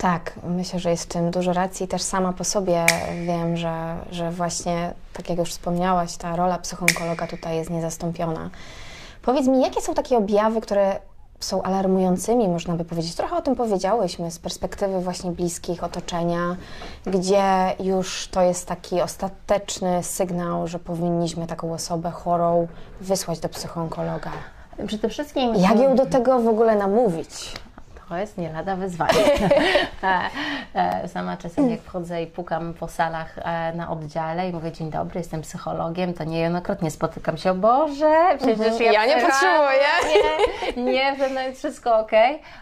Tak, 0.00 0.32
myślę, 0.44 0.78
że 0.78 0.90
jest 0.90 1.04
w 1.04 1.06
tym 1.06 1.30
dużo 1.30 1.52
racji. 1.52 1.88
Też 1.88 2.02
sama 2.02 2.32
po 2.32 2.44
sobie 2.44 2.86
wiem, 3.26 3.56
że, 3.56 3.96
że 4.10 4.30
właśnie, 4.30 4.94
tak 5.12 5.30
jak 5.30 5.38
już 5.38 5.50
wspomniałaś, 5.50 6.16
ta 6.16 6.36
rola 6.36 6.58
psychonkologa 6.58 7.26
tutaj 7.26 7.56
jest 7.56 7.70
niezastąpiona. 7.70 8.50
Powiedz 9.22 9.46
mi, 9.46 9.62
jakie 9.62 9.80
są 9.80 9.94
takie 9.94 10.16
objawy, 10.16 10.60
które 10.60 10.96
są 11.40 11.62
alarmującymi, 11.62 12.48
można 12.48 12.74
by 12.74 12.84
powiedzieć? 12.84 13.14
Trochę 13.14 13.36
o 13.36 13.42
tym 13.42 13.56
powiedziałyśmy 13.56 14.30
z 14.30 14.38
perspektywy 14.38 15.00
właśnie 15.00 15.30
bliskich, 15.30 15.84
otoczenia, 15.84 16.56
gdzie 17.06 17.74
już 17.80 18.28
to 18.28 18.42
jest 18.42 18.66
taki 18.66 19.00
ostateczny 19.00 20.02
sygnał, 20.02 20.68
że 20.68 20.78
powinniśmy 20.78 21.46
taką 21.46 21.72
osobę 21.72 22.10
chorą 22.10 22.68
wysłać 23.00 23.40
do 23.40 23.48
psychoonkologa. 23.48 24.30
Przede 24.86 25.08
wszystkim 25.08 25.54
Jak 25.54 25.78
ją 25.80 25.96
do 25.96 26.06
tego 26.06 26.38
w 26.38 26.48
ogóle 26.48 26.76
namówić? 26.76 27.54
To 28.10 28.16
jest 28.16 28.38
nie 28.38 28.52
lada 28.52 28.76
wyzwanie. 28.76 29.24
E, 30.02 30.20
e, 30.74 31.08
Sama 31.08 31.36
czasem 31.36 31.70
jak 31.70 31.80
wchodzę 31.80 32.22
i 32.22 32.26
pukam 32.26 32.74
po 32.74 32.88
salach 32.88 33.38
e, 33.38 33.72
na 33.72 33.90
oddziale 33.90 34.48
i 34.48 34.52
mówię 34.52 34.72
dzień 34.72 34.90
dobry, 34.90 35.20
jestem 35.20 35.40
psychologiem, 35.40 36.14
to 36.14 36.24
niejednokrotnie 36.24 36.90
spotykam 36.90 37.36
się, 37.36 37.50
o 37.50 37.54
Boże, 37.54 38.14
przecież 38.38 38.80
ja, 38.80 38.92
Ja 38.92 39.06
nie 39.06 39.26
potrzebuję. 39.26 39.90
Nie, 40.76 40.92
nie, 40.92 41.28
mną 41.30 41.40
jest 41.40 41.58
wszystko 41.58 41.98
ok, 41.98 42.10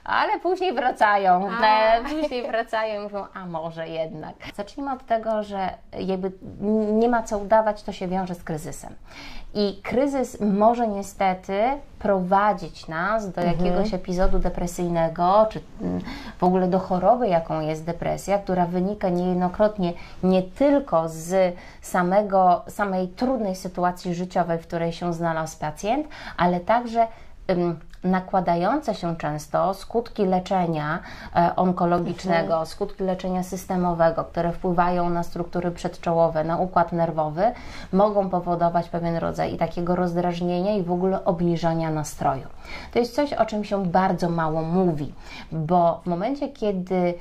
ale 0.05 0.41
później 0.41 0.73
wracają, 0.73 1.51
e, 1.63 2.01
później 2.21 2.47
wracają 2.47 3.01
i 3.01 3.03
mówią, 3.03 3.27
a 3.35 3.47
może 3.47 3.89
jednak. 3.89 4.35
Zacznijmy 4.55 4.93
od 4.93 5.07
tego, 5.07 5.43
że 5.43 5.71
jakby 5.99 6.33
nie 6.93 7.09
ma 7.09 7.23
co 7.23 7.39
udawać, 7.39 7.83
to 7.83 7.93
się 7.93 8.09
wiąże 8.09 8.35
z 8.35 8.45
kryzysem. 8.45 8.95
I 9.55 9.81
kryzys 9.83 10.41
może 10.41 10.89
niestety 10.89 11.63
prowadzić 11.99 12.89
nas 12.89 13.33
do 13.33 13.41
jakiegoś 13.41 13.95
epizodu 13.95 14.39
depresyjnego, 14.39 15.47
czy 15.51 15.61
mm, 15.81 16.01
w 16.39 16.45
ogóle 16.45 16.69
do 16.69 16.79
choroby, 16.79 17.29
jaką 17.29 17.61
jest 17.61 17.85
depresja, 17.85 18.39
która 18.39 18.67
wynika 18.67 19.09
niejednokrotnie 19.09 19.93
nie 20.23 20.43
tylko 20.43 21.09
z 21.09 21.57
samego, 21.83 22.65
samej 22.69 23.09
trudnej 23.09 23.57
sytuacji 23.57 24.15
życiowej, 24.15 24.59
w 24.59 24.67
której 24.67 24.93
się 24.93 25.15
znalazł 25.15 25.59
pacjent, 25.59 26.07
ale 26.37 26.61
także 26.61 27.07
nakładające 28.05 28.95
się 28.95 29.17
często 29.17 29.75
skutki 29.75 30.27
leczenia 30.27 30.99
e, 31.37 31.57
onkologicznego, 31.57 32.67
skutki 32.67 33.05
leczenia 33.05 33.43
systemowego, 33.43 34.25
które 34.25 34.53
wpływają 34.53 35.11
na 35.11 35.23
struktury 35.23 35.71
przedczołowe, 35.71 36.45
na 36.45 36.59
układ 36.59 36.93
nerwowy, 36.93 37.53
mogą 37.93 38.31
powodować 38.31 38.89
pewien 38.89 39.17
rodzaj 39.17 39.55
i 39.55 39.59
takiego 39.59 39.97
rozdrażnienia 39.97 40.75
i 40.75 40.83
w 40.83 40.93
ogóle 40.93 41.25
obniżania 41.25 41.91
nastroju. 41.91 42.47
To 42.93 42.99
jest 42.99 43.15
coś, 43.15 43.33
o 43.33 43.47
czym 43.47 43.65
się 43.65 43.87
bardzo 43.87 44.29
mało 44.29 44.63
mówi, 44.63 45.15
bo 45.53 46.01
w 46.05 46.07
momencie, 46.07 46.49
kiedy 46.49 46.95
y, 46.95 47.15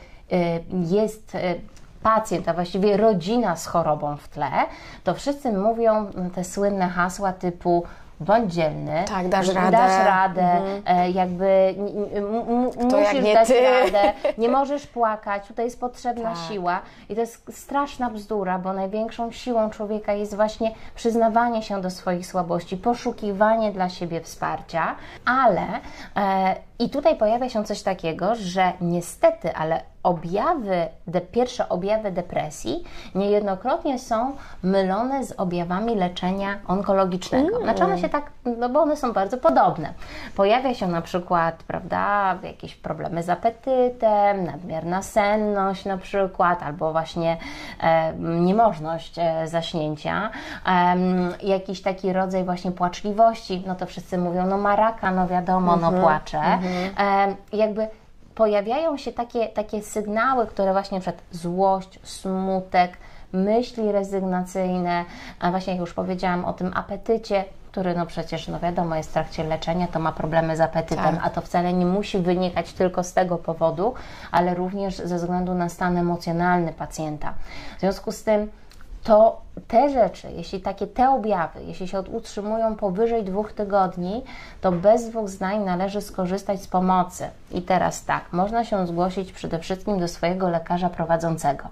jest 0.71 1.35
y, 1.35 1.39
pacjent, 2.03 2.49
a 2.49 2.53
właściwie 2.53 2.97
rodzina 2.97 3.55
z 3.55 3.67
chorobą 3.67 4.17
w 4.17 4.27
tle, 4.27 4.51
to 5.03 5.13
wszyscy 5.13 5.53
mówią 5.53 6.05
te 6.35 6.43
słynne 6.43 6.87
hasła 6.87 7.33
typu 7.33 7.83
bądź 8.19 8.53
dzielny, 8.53 9.03
Tak, 9.07 9.27
dasz 9.29 9.47
radę. 9.47 9.71
dasz 9.71 10.05
radę 10.05 10.61
e, 10.85 11.11
jakby 11.11 11.75
n- 11.77 12.05
n- 12.13 12.25
m- 12.49 12.69
m- 12.79 12.89
To 12.89 12.97
jak 12.97 13.07
musisz 13.09 13.23
nie 13.25 13.33
dać 13.33 13.47
ty. 13.47 13.61
radę, 13.61 14.13
nie 14.37 14.49
możesz 14.49 14.87
płakać, 14.87 15.47
tutaj 15.47 15.65
jest 15.65 15.79
potrzebna 15.79 16.29
Tak. 16.29 16.37
siła 16.47 16.79
i 17.09 17.15
to 17.15 17.21
jest 17.21 17.57
straszna 17.57 18.09
bzdura, 18.09 18.59
bo 18.59 18.73
największą 18.73 19.31
siłą 19.31 19.69
człowieka 19.69 20.13
jest 20.13 20.35
właśnie 20.35 20.71
przyznawanie 20.95 21.61
się 21.63 21.81
do 21.81 21.89
swoich 21.89 22.25
słabości, 22.27 22.77
poszukiwanie 22.77 23.71
dla 23.71 23.89
siebie 23.89 24.21
wsparcia, 24.21 24.95
ale 25.25 25.61
e, 26.17 26.55
i 26.79 26.89
tutaj 26.89 27.15
pojawia 27.15 27.49
się 27.49 27.63
coś 27.63 27.81
takiego, 27.81 28.35
że 28.35 28.73
niestety, 28.81 29.55
ale 29.55 29.81
objawy, 30.07 30.87
de, 31.07 31.21
pierwsze 31.21 31.69
objawy 31.69 32.11
depresji 32.11 32.83
niejednokrotnie 33.15 33.99
są 33.99 34.35
mylone 34.63 35.23
z 35.23 35.31
objawami 35.31 35.95
leczenia 35.95 36.59
onkologicznego. 36.67 37.61
Znaczy 37.61 37.83
one 37.83 37.97
się 37.97 38.09
tak, 38.09 38.31
no 38.57 38.69
bo 38.69 38.79
one 38.79 38.97
są 38.97 39.13
bardzo 39.13 39.37
podobne. 39.37 39.93
Pojawia 40.35 40.73
się 40.73 40.87
na 40.87 41.01
przykład, 41.01 41.63
prawda, 41.63 42.35
jakieś 42.43 42.75
problemy 42.75 43.23
z 43.23 43.29
apetytem, 43.29 44.43
nadmierna 44.45 45.01
senność 45.01 45.85
na 45.85 45.97
przykład, 45.97 46.63
albo 46.63 46.91
właśnie 46.91 47.37
e, 47.81 48.13
niemożność 48.17 49.19
e, 49.19 49.47
zaśnięcia, 49.47 50.29
em, 50.65 51.33
jakiś 51.43 51.81
taki 51.81 52.13
rodzaj 52.13 52.43
właśnie 52.43 52.71
płaczliwości, 52.71 53.63
no 53.67 53.75
to 53.75 53.85
wszyscy 53.85 54.17
mówią, 54.17 54.45
no 54.45 54.57
ma 54.57 54.75
raka, 54.75 55.11
no 55.11 55.27
wiadomo, 55.27 55.75
no 55.75 55.91
płacze. 55.91 56.41
Em, 56.97 57.35
jakby 57.53 57.87
pojawiają 58.35 58.97
się 58.97 59.11
takie, 59.11 59.47
takie 59.47 59.81
sygnały, 59.81 60.47
które 60.47 60.71
właśnie 60.71 60.99
przed 60.99 61.21
złość, 61.31 61.99
smutek, 62.03 62.97
myśli 63.33 63.91
rezygnacyjne, 63.91 65.05
a 65.39 65.51
właśnie 65.51 65.73
jak 65.73 65.79
już 65.79 65.93
powiedziałam 65.93 66.45
o 66.45 66.53
tym 66.53 66.71
apetycie, 66.75 67.45
który 67.71 67.95
no 67.95 68.05
przecież, 68.05 68.47
no 68.47 68.59
wiadomo, 68.59 68.95
jest 68.95 69.09
w 69.09 69.13
trakcie 69.13 69.43
leczenia, 69.43 69.87
to 69.87 69.99
ma 69.99 70.11
problemy 70.11 70.57
z 70.57 70.61
apetytem, 70.61 71.15
Tak. 71.15 71.19
a 71.23 71.29
to 71.29 71.41
wcale 71.41 71.73
nie 71.73 71.85
musi 71.85 72.19
wynikać 72.19 72.73
tylko 72.73 73.03
z 73.03 73.13
tego 73.13 73.37
powodu, 73.37 73.93
ale 74.31 74.53
również 74.55 74.95
ze 74.97 75.15
względu 75.15 75.53
na 75.53 75.69
stan 75.69 75.97
emocjonalny 75.97 76.73
pacjenta. 76.73 77.33
W 77.77 77.79
związku 77.79 78.11
z 78.11 78.23
tym 78.23 78.51
to 79.07 79.41
te 79.67 79.89
rzeczy, 79.89 80.27
jeśli 80.35 80.61
takie 80.61 80.87
te 80.87 81.09
objawy, 81.09 81.63
jeśli 81.63 81.87
się 81.87 82.01
utrzymują 82.01 82.75
powyżej 82.75 83.23
dwóch 83.23 83.53
tygodni, 83.53 84.23
to 84.61 84.71
bez 84.71 85.09
dwóch 85.09 85.29
zdań 85.29 85.63
należy 85.63 86.01
skorzystać 86.01 86.61
z 86.61 86.67
pomocy. 86.67 87.29
I 87.51 87.61
teraz 87.61 88.05
tak, 88.05 88.33
można 88.33 88.65
się 88.65 88.87
zgłosić 88.87 89.31
przede 89.31 89.59
wszystkim 89.59 89.99
do 89.99 90.07
swojego 90.07 90.49
lekarza 90.49 90.89
prowadzącego. 90.89 91.63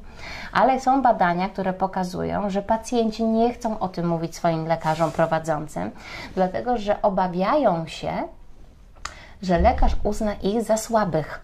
Ale 0.54 0.80
są 0.80 1.02
badania, 1.02 1.50
które 1.50 1.74
pokazują, 1.74 2.50
że 2.50 2.62
pacjenci 2.62 3.24
nie 3.24 3.54
chcą 3.54 3.80
o 3.80 3.88
tym 3.88 4.08
mówić 4.08 4.36
swoim 4.36 4.68
lekarzom 4.68 5.12
prowadzącym, 5.12 5.92
dlatego 6.36 6.78
że 6.78 7.02
obawiają 7.02 7.88
się, 7.88 8.14
że 9.42 9.60
lekarz 9.60 9.96
uzna 10.04 10.34
ich 10.34 10.64
za 10.64 10.78
słabych. 10.78 11.42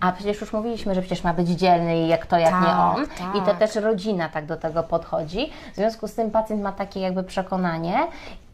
A 0.00 0.12
przecież 0.12 0.40
już 0.40 0.52
mówiliśmy, 0.52 0.94
że 0.94 1.00
przecież 1.00 1.24
ma 1.24 1.34
być 1.34 1.48
dzielny 1.48 1.96
i 1.98 2.08
jak 2.08 2.26
to, 2.26 2.38
jak 2.38 2.54
nie 2.60 2.66
Tak, 2.66 2.96
on. 2.96 3.06
tak. 3.06 3.42
I 3.42 3.46
to 3.46 3.54
też 3.54 3.74
rodzina 3.74 4.28
tak 4.28 4.46
do 4.46 4.56
tego 4.56 4.82
podchodzi. 4.82 5.52
W 5.72 5.76
związku 5.76 6.08
z 6.08 6.14
tym 6.14 6.30
pacjent 6.30 6.62
ma 6.62 6.72
takie 6.72 7.00
jakby 7.00 7.22
przekonanie. 7.22 7.94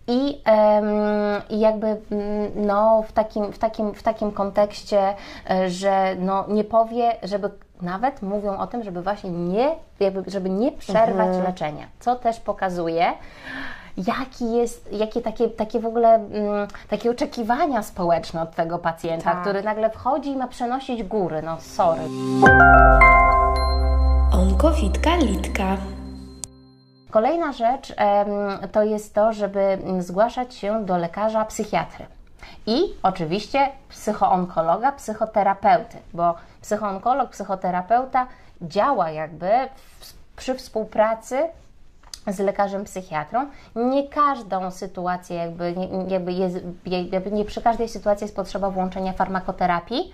I, 0.09 0.43
jakby 1.51 1.87
mm, 1.87 2.01
no, 2.55 3.03
w, 3.09 3.13
takim, 3.13 3.53
w, 3.53 3.59
takim, 3.59 3.95
w 3.95 4.03
takim 4.03 4.33
kontekście, 4.33 5.15
e, 5.51 5.71
że 5.71 6.17
no, 6.19 6.45
nie 6.49 6.65
powie, 6.65 7.17
żeby 7.23 7.51
nawet 7.83 8.23
mówią 8.23 8.59
o 8.59 8.67
tym, 8.67 8.83
żeby 8.83 9.03
właśnie 9.03 9.31
nie, 9.31 9.75
jakby, 10.01 10.31
żeby 10.31 10.51
nie 10.51 10.73
przerwać 10.73 11.37
leczenia, 11.47 11.87
co 12.01 12.17
też 12.17 12.41
pokazuje, 12.41 13.13
jaki 13.97 14.53
jest, 14.53 14.93
jakie 14.93 15.21
takie, 15.21 15.49
takie 15.49 15.81
w 15.81 15.87
ogóle 15.87 16.15
mm, 16.15 16.69
takie 16.89 17.11
oczekiwania 17.11 17.83
społeczne 17.83 18.43
od 18.43 18.55
tego 18.55 18.79
pacjenta, 18.79 19.33
Tak. 19.33 19.41
który 19.41 19.63
nagle 19.63 19.91
wchodzi 19.91 20.31
i 20.31 20.37
ma 20.37 20.49
przenosić 20.49 21.03
góry. 21.03 21.43
No 21.43 21.57
sorry. 21.61 22.03
Onkowitka 24.33 25.17
Litka. 25.17 25.77
Kolejna 27.11 27.53
rzecz 27.53 27.93
em, 27.97 28.29
to 28.73 28.83
jest 28.83 29.15
to, 29.15 29.33
żeby 29.33 29.79
zgłaszać 29.99 30.55
się 30.55 30.85
do 30.85 30.97
lekarza 30.97 31.45
psychiatry. 31.45 32.07
I 32.67 32.83
oczywiście 33.03 33.69
psychoonkologa, 33.89 34.93
psychoterapeuty, 34.93 35.97
bo 36.15 36.35
psychoonkolog, 36.63 37.31
psychoterapeuta 37.31 38.27
działa 38.63 39.11
jakby 39.11 39.51
w, 40.01 40.13
przy 40.37 40.55
współpracy 40.55 41.49
z 42.27 42.39
lekarzem 42.39 42.85
psychiatrą. 42.85 43.47
Nie 43.77 44.09
każdą 44.09 44.71
sytuację, 44.71 45.37
jakby, 45.37 45.75
nie, 45.77 45.89
jakby, 46.09 46.33
jest, 46.33 46.57
jakby 47.13 47.33
nie 47.33 47.45
przy 47.45 47.63
każdej 47.63 47.89
sytuacji 47.89 48.25
jest 48.25 48.37
potrzeba 48.37 48.71
włączenia 48.71 49.13
farmakoterapii, 49.13 50.13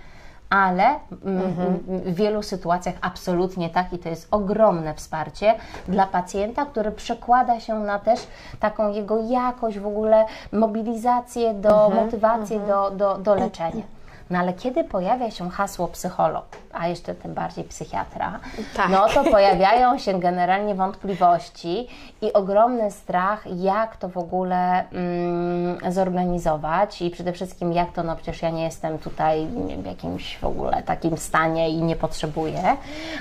ale 0.49 0.83
mm, 1.25 1.79
w 1.87 2.15
wielu 2.15 2.43
sytuacjach 2.43 2.95
absolutnie 3.01 3.69
tak 3.69 3.93
i 3.93 3.99
to 3.99 4.09
jest 4.09 4.27
ogromne 4.31 4.93
wsparcie 4.93 5.55
dla 5.87 6.07
pacjenta, 6.07 6.65
który 6.65 6.91
przekłada 6.91 7.59
się 7.59 7.79
na 7.79 7.99
też 7.99 8.27
taką 8.59 8.93
jego 8.93 9.19
jakość, 9.19 9.79
w 9.79 9.87
ogóle 9.87 10.25
mobilizację, 10.51 11.53
do, 11.53 11.89
motywację 11.89 12.59
do, 12.59 12.91
do, 12.91 13.17
do 13.17 13.35
leczenia. 13.35 13.98
No 14.29 14.39
ale 14.39 14.53
kiedy 14.53 14.83
pojawia 14.83 15.31
się 15.31 15.49
hasło 15.49 15.87
psycholog, 15.87 16.45
a 16.73 16.87
jeszcze 16.87 17.15
tym 17.15 17.33
bardziej 17.33 17.63
psychiatra, 17.63 18.39
Tak. 18.75 18.89
no 18.89 19.07
to 19.09 19.23
pojawiają 19.23 19.97
się 19.97 20.19
generalnie 20.19 20.75
wątpliwości 20.75 21.87
i 22.21 22.33
ogromny 22.33 22.91
strach, 22.91 23.43
jak 23.55 23.97
to 23.97 24.09
w 24.09 24.17
ogóle 24.17 24.89
mm, 24.89 25.91
zorganizować 25.93 27.01
i 27.01 27.09
przede 27.09 27.33
wszystkim 27.33 27.73
jak 27.73 27.91
to, 27.93 28.03
no 28.03 28.15
przecież 28.15 28.41
ja 28.41 28.49
nie 28.49 28.63
jestem 28.63 28.97
tutaj 28.99 29.47
w 29.77 29.85
jakimś 29.85 30.37
w 30.37 30.43
ogóle 30.43 30.83
takim 30.83 31.17
stanie 31.17 31.69
i 31.69 31.81
nie 31.81 31.95
potrzebuję. 31.95 32.63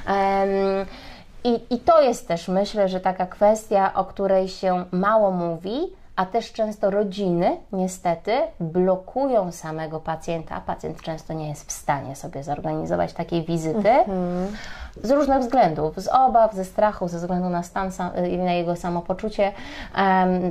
Em, 0.06 0.86
i, 1.44 1.74
I 1.74 1.78
to 1.78 2.02
jest 2.02 2.28
też, 2.28 2.48
myślę, 2.48 2.88
że 2.88 3.00
taka 3.00 3.26
kwestia, 3.26 3.94
o 3.94 4.04
której 4.04 4.48
się 4.48 4.84
mało 4.92 5.30
mówi, 5.30 5.80
a 6.18 6.26
też 6.26 6.52
często 6.52 6.90
rodziny 6.90 7.56
niestety 7.72 8.32
blokują 8.60 9.52
samego 9.52 10.00
pacjenta. 10.00 10.54
a 10.54 10.60
Pacjent 10.60 11.02
często 11.02 11.32
nie 11.32 11.48
jest 11.48 11.68
w 11.68 11.72
stanie 11.72 12.16
sobie 12.16 12.42
zorganizować 12.42 13.12
takiej 13.12 13.44
wizyty. 13.44 13.90
Z 15.02 15.10
różnych 15.10 15.38
względów, 15.38 15.96
z 15.96 16.08
obaw, 16.08 16.54
ze 16.54 16.64
strachu, 16.64 17.08
ze 17.08 17.18
względu 17.18 17.48
na 17.48 17.62
stan, 17.62 17.90
y, 18.16 18.38
na 18.38 18.52
jego 18.52 18.76
samopoczucie, 18.76 19.52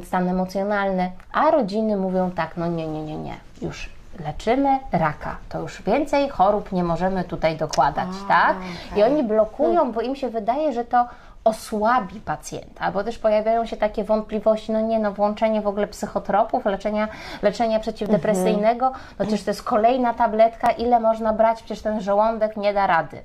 stan 0.06 0.30
emocjonalny, 0.30 1.12
a 1.34 1.52
rodziny 1.52 1.98
mówią 1.98 2.32
tak, 2.32 2.58
no 2.58 2.68
nie, 2.68 2.88
nie, 2.88 3.04
nie, 3.04 3.18
nie, 3.18 3.36
już 3.62 3.90
leczymy 4.26 4.80
raka, 4.92 5.36
to 5.50 5.60
już 5.60 5.82
więcej 5.82 6.30
chorób 6.30 6.72
nie 6.72 6.84
możemy 6.84 7.24
tutaj 7.24 7.58
dokładać, 7.58 8.08
tak? 8.28 8.58
I 8.96 9.04
oni 9.04 9.24
blokują, 9.24 9.92
bo 9.92 10.02
im 10.02 10.16
się 10.16 10.30
wydaje, 10.30 10.74
że 10.74 10.86
to 10.86 11.08
osłabi 11.48 12.20
pacjenta, 12.20 12.92
bo 12.92 13.04
też 13.04 13.18
pojawiają 13.18 13.66
się 13.66 13.78
takie 13.78 14.04
wątpliwości, 14.04 14.72
no 14.72 14.82
nie, 14.82 15.00
no 15.00 15.12
włączenie 15.12 15.62
w 15.62 15.68
ogóle 15.68 15.88
psychotropów, 15.88 16.66
leczenia, 16.66 17.08
leczenia 17.42 17.80
przeciwdepresyjnego, 17.80 18.92
no 19.20 19.26
przecież 19.26 19.44
to 19.44 19.52
jest 19.52 19.64
kolejna 19.64 20.14
tabletka, 20.14 20.72
ile 20.72 21.00
można 21.00 21.34
brać, 21.34 21.64
przecież 21.64 21.84
ten 21.84 22.02
żołądek 22.02 22.58
nie 22.58 22.74
da 22.74 22.88
rady. 22.88 23.22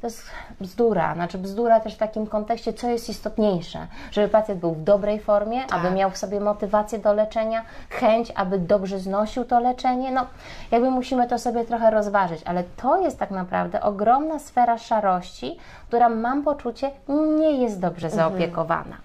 To 0.00 0.06
jest 0.06 0.22
bzdura, 0.60 1.14
znaczy 1.14 1.38
bzdura 1.38 1.80
też 1.80 1.94
w 1.94 1.98
takim 1.98 2.26
kontekście, 2.26 2.72
co 2.72 2.88
jest 2.88 3.08
istotniejsze, 3.08 3.86
żeby 4.10 4.28
pacjent 4.28 4.60
był 4.60 4.74
w 4.74 4.84
dobrej 4.84 5.20
formie, 5.20 5.66
aby 5.72 5.90
miał 5.90 6.10
w 6.10 6.16
sobie 6.16 6.40
motywację 6.40 6.98
do 6.98 7.12
leczenia, 7.12 7.62
chęć, 7.90 8.32
aby 8.34 8.58
dobrze 8.58 8.98
znosił 8.98 9.44
to 9.44 9.60
leczenie, 9.60 10.12
no 10.12 10.26
jakby 10.70 10.90
musimy 10.90 11.28
to 11.28 11.38
sobie 11.38 11.64
trochę 11.64 11.90
rozważyć, 11.90 12.42
ale 12.44 12.64
to 12.76 13.00
jest 13.00 13.18
tak 13.18 13.30
naprawdę 13.30 13.82
ogromna 13.82 14.38
sfera 14.38 14.78
szarości, 14.78 15.58
która 15.88 16.08
mam 16.08 16.42
poczucie 16.42 16.90
nie 17.38 17.62
jest 17.62 17.80
dobrze 17.80 18.10
zaopiekowana. 18.10 18.96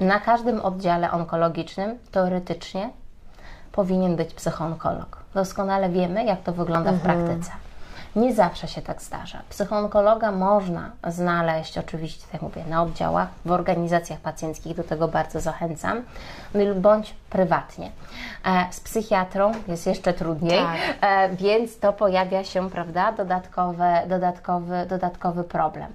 Na 0.00 0.20
każdym 0.20 0.60
oddziale 0.60 1.10
onkologicznym 1.10 1.98
teoretycznie 2.12 2.90
powinien 3.72 4.16
być 4.16 4.34
psychoonkolog. 4.34 5.16
Doskonale 5.34 5.88
wiemy, 5.88 6.24
jak 6.24 6.42
to 6.42 6.52
wygląda 6.52 6.92
w 6.92 7.00
praktyce. 7.00 7.50
Nie 8.16 8.34
zawsze 8.34 8.68
się 8.68 8.82
tak 8.82 9.02
zdarza. 9.02 9.42
Psychoonkologa 9.48 10.32
można 10.32 10.90
znaleźć 11.08 11.78
oczywiście, 11.78 12.26
tak 12.32 12.42
mówię, 12.42 12.64
na 12.68 12.82
oddziałach, 12.82 13.28
w 13.44 13.50
organizacjach 13.50 14.20
pacjenckich, 14.20 14.76
do 14.76 14.84
tego 14.84 15.08
bardzo 15.08 15.40
zachęcam, 15.40 16.02
bądź 16.74 17.14
prywatnie. 17.30 17.90
E, 18.46 18.72
Z 18.72 18.80
psychiatrą 18.80 19.52
jest 19.68 19.86
jeszcze 19.86 20.12
trudniej, 20.12 20.58
Tak. 20.58 20.76
e, 21.00 21.36
więc 21.36 21.78
to 21.78 21.92
pojawia 21.92 22.44
się, 22.44 22.70
prawda, 22.70 23.12
dodatkowe, 23.12 24.02
dodatkowy, 24.08 24.86
dodatkowy 24.88 25.44
problem. 25.44 25.92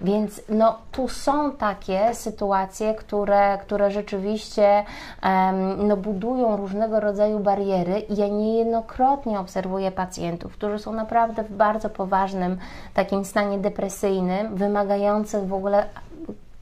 Więc 0.00 0.42
no, 0.48 0.78
tu 0.92 1.08
są 1.08 1.52
takie 1.52 2.14
sytuacje, 2.14 2.94
które, 2.94 3.58
które 3.58 3.90
rzeczywiście 3.90 4.84
no, 5.76 5.96
budują 5.96 6.56
różnego 6.56 7.00
rodzaju 7.00 7.38
bariery 7.38 8.00
i 8.00 8.16
ja 8.16 8.28
niejednokrotnie 8.28 9.40
obserwuję 9.40 9.90
pacjentów, 9.90 10.52
którzy 10.52 10.78
są 10.78 10.92
naprawdę 10.92 11.44
w 11.44 11.52
bardzo 11.52 11.90
poważnym 11.90 12.58
takim 12.94 13.24
stanie 13.24 13.58
depresyjnym, 13.58 14.56
wymagających 14.56 15.46
w 15.46 15.54
ogóle 15.54 15.84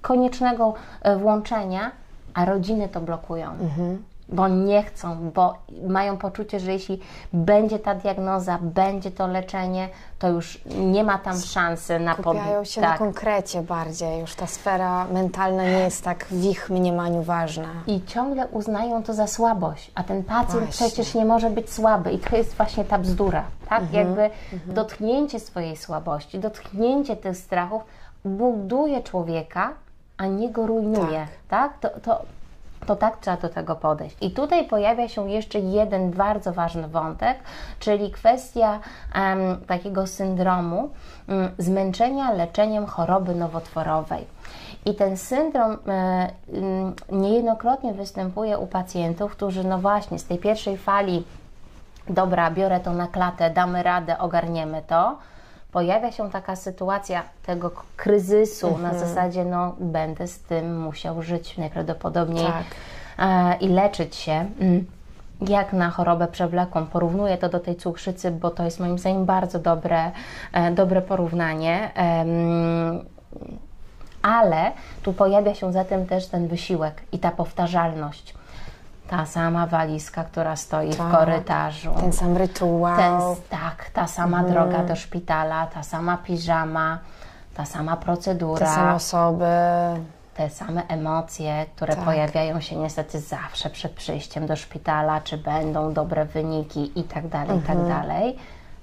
koniecznego 0.03 0.75
e, 1.03 1.17
włączenia, 1.17 1.91
a 2.39 2.45
rodziny 2.45 2.89
to 2.89 3.01
blokują. 3.01 3.51
Bo 4.33 4.49
nie 4.49 4.83
chcą, 4.83 5.31
bo 5.35 5.55
mają 5.89 6.17
poczucie, 6.17 6.61
że 6.61 6.73
jeśli 6.73 7.01
będzie 7.33 7.79
ta 7.79 7.95
diagnoza, 7.95 8.59
będzie 8.63 9.11
to 9.11 9.27
leczenie, 9.27 9.89
to 10.19 10.29
już 10.29 10.61
nie 10.79 11.05
ma 11.05 11.19
tam 11.19 11.41
szansy 11.41 11.99
na 11.99 12.15
pod- 12.15 12.37
Skupiają 12.37 12.65
się 12.65 12.81
tak. 12.81 12.91
na 12.91 12.99
konkrecie 12.99 13.63
bardziej. 13.63 14.21
Już 14.21 14.35
ta 14.35 14.47
sfera 14.47 15.05
mentalna 15.13 15.63
nie 15.65 15.79
jest 15.79 16.05
tak 16.05 16.25
w 16.25 16.45
ich 16.45 16.71
mniemaniu 16.71 17.23
ważna. 17.23 17.69
I 17.87 18.05
ciągle 18.05 18.47
uznają 18.47 19.03
to 19.03 19.15
za 19.15 19.27
słabość, 19.27 19.91
a 19.95 20.03
ten 20.03 20.25
pacjent 20.25 20.65
Właśnie. 20.65 20.87
przecież 20.87 21.15
nie 21.15 21.25
może 21.25 21.51
być 21.51 21.71
słaby 21.73 22.13
i 22.13 22.19
to 22.19 22.37
jest 22.37 22.55
właśnie 22.57 22.85
ta 22.85 22.99
bzdura, 22.99 23.45
tak? 23.69 23.93
Jakby 23.93 24.31
dotknięcie 24.67 25.41
swojej 25.41 25.77
słabości, 25.77 26.39
dotknięcie 26.39 27.17
tych 27.17 27.37
strachów 27.37 27.83
buduje 28.25 29.03
człowieka, 29.03 29.73
a 30.19 30.27
nie 30.27 30.51
go 30.51 30.67
rujnuje, 30.67 31.27
tak? 31.49 31.79
To, 31.79 31.89
to, 32.01 32.23
to 32.87 32.97
tak 32.97 33.17
trzeba 33.21 33.37
do 33.37 33.49
tego 33.49 33.77
podejść. 33.77 34.17
I 34.21 34.31
tutaj 34.31 34.69
pojawia 34.69 35.09
się 35.09 35.31
jeszcze 35.31 35.59
jeden 35.59 36.11
bardzo 36.11 36.53
ważny 36.53 36.89
wątek, 36.89 37.39
czyli 37.79 38.11
kwestia 38.11 38.81
em, 39.15 39.57
takiego 39.67 40.07
syndromu 40.07 40.91
mm, 41.29 41.51
zmęczenia 41.59 42.33
leczeniem 42.33 42.87
choroby 42.87 43.35
nowotworowej. 43.35 44.27
I 44.85 44.95
ten 44.95 45.17
syndrom 45.17 45.73
e, 45.73 46.31
mm, 46.53 46.95
niejednokrotnie 47.13 47.95
występuje 47.95 48.59
u 48.59 48.67
pacjentów, 48.67 49.33
którzy 49.33 49.65
no 49.65 49.79
właśnie 49.79 50.19
z 50.19 50.25
tej 50.25 50.39
pierwszej 50.39 50.77
fali 50.77 51.25
dobra, 52.11 52.51
biorę 52.51 52.81
to 52.81 52.93
na 52.93 53.07
klatę, 53.07 53.51
damy 53.51 53.83
radę, 53.83 54.19
ogarniemy 54.19 54.83
to. 54.87 55.19
Pojawia 55.73 56.13
się 56.13 56.31
taka 56.31 56.57
sytuacja 56.57 57.23
tego 57.47 57.71
kryzysu 57.97 58.79
na 58.79 58.95
zasadzie, 58.95 59.45
no 59.45 59.77
będę 59.81 60.29
z 60.29 60.39
tym 60.39 60.81
musiał 60.81 61.23
żyć 61.23 61.59
najprawdopodobniej 61.59 62.47
Tak. 62.47 62.65
e, 63.19 63.57
i 63.57 63.69
leczyć 63.69 64.17
się. 64.17 64.47
Mm. 64.61 64.87
Jak 65.41 65.73
na 65.73 65.91
chorobę 65.91 66.27
przewlekłą. 66.27 66.87
Porównuję 66.87 67.39
to 67.39 67.49
do 67.49 67.61
tej 67.61 67.77
cukrzycy, 67.77 68.31
bo 68.31 68.51
to 68.51 68.65
jest 68.65 68.81
moim 68.81 68.99
zdaniem 68.99 69.25
bardzo 69.25 69.59
dobre, 69.59 70.11
e, 70.53 70.71
dobre 70.71 71.03
porównanie. 71.03 71.91
Ale 74.23 74.73
tu 75.03 75.13
pojawia 75.13 75.55
się 75.55 75.73
zatem 75.73 76.07
też 76.07 76.27
ten 76.27 76.49
wysiłek 76.49 77.03
i 77.13 77.19
ta 77.19 77.31
powtarzalność. 77.31 78.35
Ta 79.09 79.27
sama 79.27 79.67
walizka, 79.67 80.25
która 80.25 80.57
stoi 80.57 80.93
w 80.93 80.97
Tak. 80.97 81.11
korytarzu. 81.13 81.91
Ten 82.01 82.13
sam 82.13 82.37
rytuał. 82.37 82.97
Ten, 82.97 83.21
tak, 83.51 83.91
ta 83.93 84.07
sama 84.07 84.43
droga 84.45 84.85
do 84.85 84.97
szpitala, 84.97 85.67
ta 85.67 85.83
sama 85.83 86.17
piżama, 86.17 86.99
ta 87.55 87.65
sama 87.65 87.97
procedura, 87.97 88.67
Te 88.67 88.73
same 88.75 88.95
osoby. 88.95 89.45
te 90.35 90.51
same 90.51 90.83
emocje, 90.89 91.67
które 91.77 91.97
Tak. 91.97 92.05
pojawiają 92.05 92.61
się 92.61 92.77
niestety 92.77 93.21
zawsze 93.21 93.71
przed 93.71 93.93
przyjściem 93.93 94.47
do 94.47 94.57
szpitala, 94.57 95.21
czy 95.21 95.39
będą 95.39 95.93
dobre 95.93 96.25
wyniki 96.25 97.01
i 97.01 97.05
tak 97.05 97.29
dalej, 97.29 97.59
i 97.59 97.63
tak 97.63 97.77
Mhm. 97.77 97.89
dalej. 97.89 98.37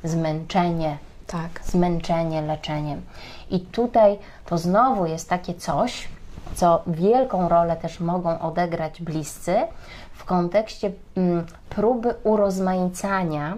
Zmęczenie, 0.03 0.97
Tak. 1.27 1.49
zmęczenie 1.63 2.41
leczeniem. 2.41 3.01
I 3.49 3.59
tutaj 3.59 4.19
to 4.45 4.57
znowu 4.57 5.05
jest 5.05 5.29
takie 5.29 5.53
coś, 5.53 6.07
co 6.55 6.81
wielką 6.87 7.49
rolę 7.49 7.75
też 7.75 7.99
mogą 7.99 8.39
odegrać 8.39 9.01
bliscy 9.01 9.55
w 10.25 10.27
kontekście 10.27 10.91
mm, 11.17 11.45
próby 11.69 12.13
urozmaicania, 12.23 13.57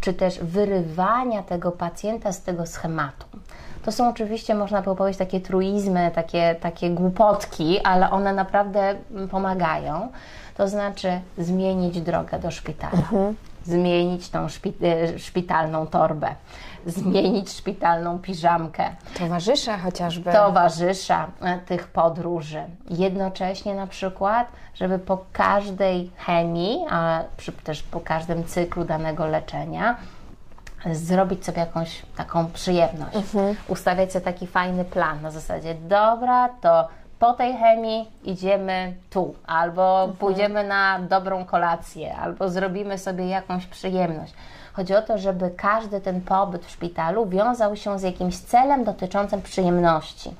czy 0.00 0.12
też 0.12 0.38
wyrywania 0.38 1.42
tego 1.42 1.72
pacjenta 1.72 2.32
z 2.32 2.42
tego 2.42 2.66
schematu. 2.66 3.26
To 3.84 3.92
są 3.92 4.08
oczywiście, 4.08 4.54
można 4.54 4.82
by 4.82 4.96
powiedzieć, 4.96 5.18
takie 5.18 5.40
truizmy, 5.40 6.10
takie, 6.14 6.54
takie 6.60 6.90
głupotki, 6.90 7.80
ale 7.80 8.10
one 8.10 8.32
naprawdę 8.32 8.94
mm, 9.10 9.28
pomagają. 9.28 10.08
To 10.56 10.68
znaczy 10.68 11.20
zmienić 11.38 12.00
drogę 12.00 12.38
do 12.38 12.50
szpitala, 12.50 13.02
zmienić 13.64 14.28
tą 14.28 14.46
e, 14.46 15.18
szpitalną 15.18 15.86
torbę, 15.86 16.34
zmienić 16.86 17.50
szpitalną 17.52 18.18
piżamkę, 18.18 18.84
Towarzysze 19.18 19.78
chociażby. 19.78 20.32
towarzysza 20.32 21.26
e, 21.40 21.58
tych 21.58 21.88
podróży. 21.88 22.62
Jednocześnie 22.90 23.74
na 23.74 23.86
przykład, 23.86 24.48
żeby 24.74 24.98
po 24.98 25.24
każdej 25.32 26.10
chemii, 26.16 26.84
a 26.90 27.22
też 27.64 27.82
po 27.82 28.00
każdym 28.00 28.44
cyklu 28.44 28.84
danego 28.84 29.26
leczenia, 29.26 29.96
zrobić 30.92 31.44
sobie 31.44 31.60
jakąś 31.60 32.02
taką 32.16 32.46
przyjemność. 32.46 33.16
Ustawiać 33.68 34.12
sobie 34.12 34.24
taki 34.24 34.46
fajny 34.46 34.84
plan 34.84 35.22
na 35.22 35.30
zasadzie, 35.30 35.74
dobra, 35.74 36.48
to 36.48 36.88
po 37.18 37.32
tej 37.32 37.56
chemii 37.56 38.10
idziemy 38.24 38.94
tu, 39.10 39.34
albo 39.46 40.08
pójdziemy 40.18 40.64
na 40.64 40.98
dobrą 40.98 41.44
kolację, 41.44 42.16
albo 42.16 42.48
zrobimy 42.48 42.98
sobie 42.98 43.28
jakąś 43.28 43.66
przyjemność. 43.66 44.34
Chodzi 44.72 44.94
o 44.94 45.02
to, 45.02 45.18
żeby 45.18 45.50
każdy 45.50 46.00
ten 46.00 46.20
pobyt 46.20 46.66
w 46.66 46.70
szpitalu 46.70 47.26
wiązał 47.26 47.76
się 47.76 47.98
z 47.98 48.02
jakimś 48.02 48.38
celem 48.38 48.84
dotyczącym 48.84 49.42
przyjemności. 49.42 50.34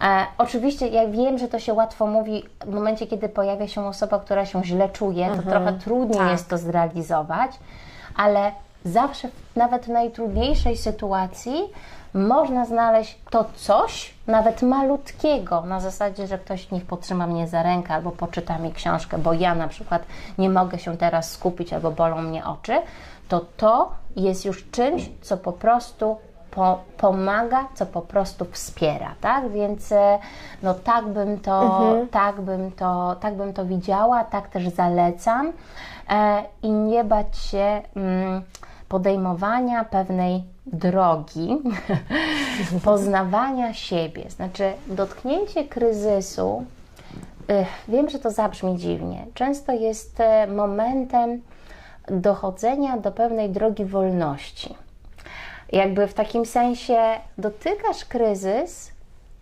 E, 0.00 0.26
oczywiście 0.38 0.88
ja 0.88 1.08
wiem, 1.08 1.38
że 1.38 1.48
to 1.48 1.58
się 1.58 1.72
łatwo 1.74 2.06
mówi 2.06 2.44
w 2.66 2.74
momencie, 2.74 3.06
kiedy 3.06 3.28
pojawia 3.28 3.68
się 3.68 3.86
osoba, 3.86 4.18
która 4.18 4.46
się 4.46 4.64
źle 4.64 4.88
czuje, 4.88 5.30
to 5.36 5.42
trochę 5.50 5.72
trudniej 5.72 6.18
Tak. 6.18 6.30
jest 6.30 6.48
to 6.48 6.58
zrealizować, 6.58 7.50
ale 8.16 8.52
zawsze, 8.84 9.28
nawet 9.56 9.84
w 9.84 9.88
najtrudniejszej 9.88 10.76
sytuacji, 10.76 11.62
można 12.14 12.66
znaleźć 12.66 13.18
to 13.30 13.44
coś, 13.56 14.14
nawet 14.26 14.62
malutkiego, 14.62 15.60
na 15.60 15.80
zasadzie, 15.80 16.26
że 16.26 16.38
ktoś 16.38 16.70
niech 16.70 16.86
potrzyma 16.86 17.26
mnie 17.26 17.48
za 17.48 17.62
rękę 17.62 17.94
albo 17.94 18.10
poczyta 18.10 18.58
mi 18.58 18.72
książkę, 18.72 19.18
bo 19.18 19.32
ja 19.32 19.54
na 19.54 19.68
przykład 19.68 20.02
nie 20.38 20.50
mogę 20.50 20.78
się 20.78 20.96
teraz 20.96 21.30
skupić 21.30 21.72
albo 21.72 21.90
bolą 21.90 22.22
mnie 22.22 22.46
oczy, 22.46 22.82
to 23.28 23.40
to 23.56 23.92
jest 24.16 24.44
już 24.44 24.70
czymś, 24.70 25.10
co 25.22 25.36
po 25.36 25.52
prostu 25.52 26.16
po, 26.50 26.78
pomaga, 26.96 27.68
co 27.74 27.86
po 27.86 28.02
prostu 28.02 28.44
wspiera, 28.44 29.14
tak? 29.20 29.50
Więc 29.50 29.92
e, 29.92 30.18
no 30.62 30.74
tak 30.74 31.08
bym 31.08 31.40
to, 31.40 31.94
tak 32.10 32.40
bym 32.40 32.72
to, 32.72 33.16
tak 33.20 33.36
bym 33.36 33.52
to 33.52 33.64
widziała, 33.64 34.24
tak 34.24 34.48
też 34.48 34.68
zalecam 34.68 35.52
e, 36.10 36.42
i 36.62 36.70
nie 36.70 37.04
bać 37.04 37.38
się 37.38 37.82
mm, 37.96 38.42
podejmowania 38.88 39.84
pewnej 39.84 40.51
drogi, 40.66 41.58
poznawania 42.84 43.74
siebie. 43.74 44.30
Znaczy, 44.30 44.72
dotknięcie 44.86 45.64
kryzysu, 45.64 46.64
y, 47.50 47.66
wiem, 47.88 48.10
że 48.10 48.18
to 48.18 48.30
zabrzmi 48.30 48.76
dziwnie, 48.76 49.26
często 49.34 49.72
jest 49.72 50.20
e, 50.20 50.46
momentem 50.46 51.42
dochodzenia 52.08 52.96
do 52.96 53.12
pewnej 53.12 53.50
drogi 53.50 53.84
wolności. 53.84 54.74
Jakby 55.72 56.06
w 56.06 56.14
takim 56.14 56.46
sensie 56.46 56.98
dotykasz 57.38 58.04
kryzys 58.04 58.92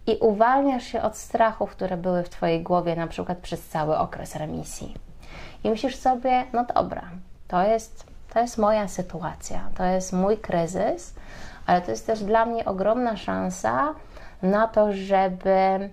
i 0.06 0.16
uwalniasz 0.20 0.84
się 0.84 1.02
od 1.02 1.16
strachów, 1.16 1.70
które 1.70 1.96
były 1.96 2.22
w 2.22 2.28
Twojej 2.28 2.62
głowie, 2.62 2.96
na 2.96 3.06
przykład 3.06 3.38
przez 3.38 3.68
cały 3.68 3.98
okres 3.98 4.36
remisji. 4.36 4.94
I 5.64 5.70
myślisz 5.70 5.96
sobie, 5.96 6.44
no 6.52 6.64
dobra, 6.74 7.02
to 7.48 7.62
jest, 7.62 8.09
to 8.32 8.40
jest 8.40 8.58
moja 8.58 8.88
sytuacja, 8.88 9.68
to 9.76 9.84
jest 9.84 10.12
mój 10.12 10.38
kryzys, 10.38 11.14
ale 11.66 11.80
to 11.80 11.90
jest 11.90 12.06
też 12.06 12.24
dla 12.24 12.46
mnie 12.46 12.64
ogromna 12.64 13.16
szansa 13.16 13.94
na 14.42 14.68
to, 14.68 14.92
żeby 14.92 15.50
mm, 15.50 15.90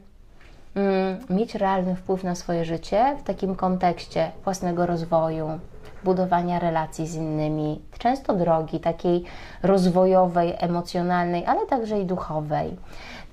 mieć 1.29 1.55
realny 1.55 1.95
wpływ 1.95 2.23
na 2.23 2.35
swoje 2.35 2.65
życie 2.65 3.15
w 3.19 3.23
takim 3.23 3.55
kontekście 3.55 4.31
własnego 4.43 4.85
rozwoju, 4.85 5.59
budowania 6.03 6.59
relacji 6.59 7.07
z 7.07 7.15
innymi, 7.15 7.81
często 7.99 8.33
drogi 8.33 8.79
takiej 8.79 9.23
rozwojowej, 9.63 10.55
emocjonalnej, 10.57 11.45
ale 11.45 11.65
także 11.65 11.99
i 11.99 12.05
duchowej. 12.05 12.77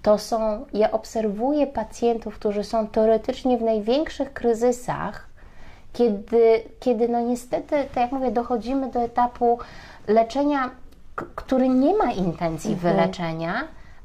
To 0.03 0.19
są, 0.19 0.67
ja 0.73 0.91
obserwuję 0.91 1.67
pacjentów, 1.67 2.35
którzy 2.35 2.65
są 2.65 2.87
teoretycznie 2.87 3.59
w 3.59 3.63
największych 3.63 4.33
kryzysach, 4.33 5.34
kiedy, 5.95 6.63
kiedy 6.81 7.09
no 7.09 7.21
niestety, 7.21 7.77
tak 7.77 7.97
jak 7.97 8.13
mówię, 8.13 8.31
dochodzimy 8.31 8.91
do 8.91 9.01
etapu 9.01 9.59
leczenia, 10.09 10.71
który 11.35 11.69
nie 11.69 11.97
ma 11.97 12.13
intencji 12.13 12.77
wyleczenia, 12.77 13.55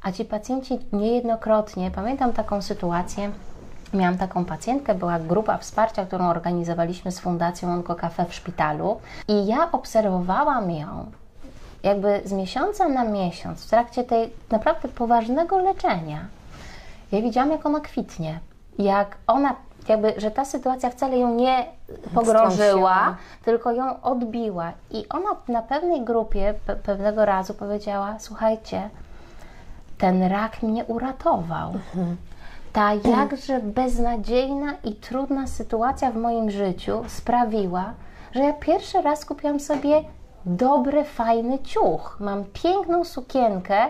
a 0.02 0.12
ci 0.12 0.24
pacjenci 0.24 0.78
niejednokrotnie, 0.92 1.90
pamiętam 1.90 2.32
taką 2.32 2.62
sytuację, 2.62 3.30
miałam 3.94 4.18
taką 4.18 4.44
pacjentkę, 4.44 4.94
była 4.94 5.18
grupa 5.18 5.58
wsparcia, 5.58 6.06
którą 6.06 6.28
organizowaliśmy 6.28 7.12
z 7.12 7.20
Fundacją 7.20 7.72
Onkocafe 7.72 8.26
w 8.26 8.34
szpitalu 8.34 9.00
i 9.28 9.46
ja 9.46 9.72
obserwowałam 9.72 10.70
ją 10.70 11.06
jakby 11.82 12.20
z 12.24 12.32
miesiąca 12.32 12.88
na 12.88 13.04
miesiąc 13.04 13.64
w 13.64 13.70
trakcie 13.70 14.04
tej 14.04 14.30
naprawdę 14.50 14.88
poważnego 14.88 15.58
leczenia. 15.58 16.26
Ja 17.12 17.22
widziałam, 17.22 17.50
jak 17.50 17.66
ona 17.66 17.80
kwitnie, 17.80 18.40
jak 18.78 19.16
ona, 19.26 19.56
jakby, 19.88 20.14
że 20.16 20.30
ta 20.30 20.44
sytuacja 20.44 20.90
wcale 20.90 21.18
ją 21.18 21.34
nie 21.34 21.64
pogrążyła, 22.14 23.16
tylko 23.44 23.72
ją 23.72 24.02
odbiła. 24.02 24.72
I 24.90 25.08
ona 25.08 25.28
na 25.48 25.62
pewnej 25.62 26.02
grupie 26.04 26.54
pe- 26.66 26.76
pewnego 26.76 27.24
razu 27.24 27.54
powiedziała: 27.54 28.14
Słuchajcie, 28.18 28.90
ten 29.98 30.22
rak 30.22 30.62
mnie 30.62 30.84
uratował. 30.84 31.72
Ta 32.72 32.94
jakże 32.94 33.60
beznadziejna 33.60 34.72
i 34.84 34.94
trudna 34.94 35.46
sytuacja 35.46 36.10
w 36.10 36.16
moim 36.16 36.50
życiu 36.50 37.02
sprawiła, 37.08 37.84
że 38.32 38.40
ja 38.42 38.52
pierwszy 38.52 39.02
raz 39.02 39.24
kupiłam 39.24 39.60
sobie 39.60 40.04
dobry, 40.46 41.04
fajny 41.04 41.58
ciuch. 41.58 42.16
Mam 42.20 42.44
piękną 42.44 43.04
sukienkę 43.04 43.86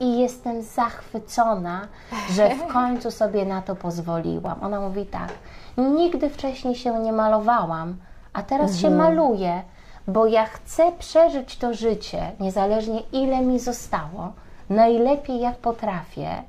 i 0.00 0.18
jestem 0.18 0.62
zachwycona, 0.62 1.88
że 2.30 2.54
w 2.54 2.66
końcu 2.72 3.10
sobie 3.10 3.44
na 3.44 3.62
to 3.62 3.76
pozwoliłam. 3.76 4.62
Ona 4.62 4.80
mówi 4.80 5.06
tak: 5.06 5.28
Nigdy 5.76 6.30
wcześniej 6.30 6.74
się 6.74 6.98
nie 6.98 7.12
malowałam, 7.12 7.96
a 8.32 8.42
teraz 8.42 8.78
się 8.78 8.90
maluję, 8.90 9.62
bo 10.08 10.26
ja 10.26 10.46
chcę 10.46 10.92
przeżyć 10.92 11.56
to 11.56 11.74
życie, 11.74 12.32
niezależnie 12.40 13.02
ile 13.12 13.40
mi 13.40 13.58
zostało, 13.58 14.32
najlepiej 14.70 15.40
jak 15.40 15.56
potrafię 15.56 16.42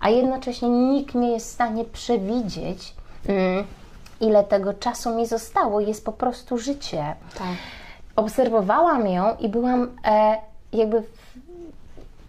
a 0.00 0.10
jednocześnie 0.10 0.68
nikt 0.68 1.14
nie 1.14 1.30
jest 1.30 1.46
w 1.46 1.50
stanie 1.50 1.84
przewidzieć, 1.84 2.94
mm, 3.26 3.64
ile 4.20 4.44
tego 4.44 4.74
czasu 4.74 5.16
mi 5.16 5.26
zostało. 5.26 5.80
Jest 5.80 6.04
po 6.04 6.12
prostu 6.12 6.58
życie. 6.58 7.14
Tak. 7.38 7.56
Obserwowałam 8.16 9.08
ją 9.08 9.36
i 9.36 9.48
byłam 9.48 9.88
e, 10.04 10.36
jakby 10.72 11.00
w, 11.00 11.06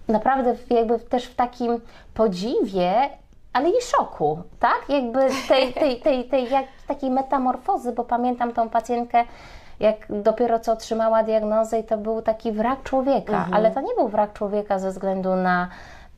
naprawdę 0.07 0.55
jakby 0.69 0.99
też 0.99 1.25
w 1.25 1.35
takim 1.35 1.81
podziwie, 2.13 3.09
ale 3.53 3.69
i 3.69 3.81
szoku, 3.81 4.39
tak? 4.59 4.81
Jakby 4.89 5.19
tej, 5.47 5.73
tej, 5.73 5.99
tej, 5.99 6.25
tej 6.25 6.49
jak, 6.49 6.65
takiej 6.87 7.11
metamorfozy, 7.11 7.91
bo 7.91 8.03
pamiętam 8.03 8.53
tą 8.53 8.69
pacjentkę, 8.69 9.23
jak 9.79 9.95
dopiero 10.09 10.59
co 10.59 10.73
otrzymała 10.73 11.23
diagnozę 11.23 11.79
i 11.79 11.83
to 11.83 11.97
był 11.97 12.21
taki 12.21 12.51
wrak 12.51 12.83
człowieka, 12.83 13.47
ale 13.51 13.71
to 13.71 13.81
nie 13.81 13.93
był 13.97 14.07
wrak 14.07 14.33
człowieka 14.33 14.79
ze 14.79 14.91
względu 14.91 15.35
na 15.35 15.67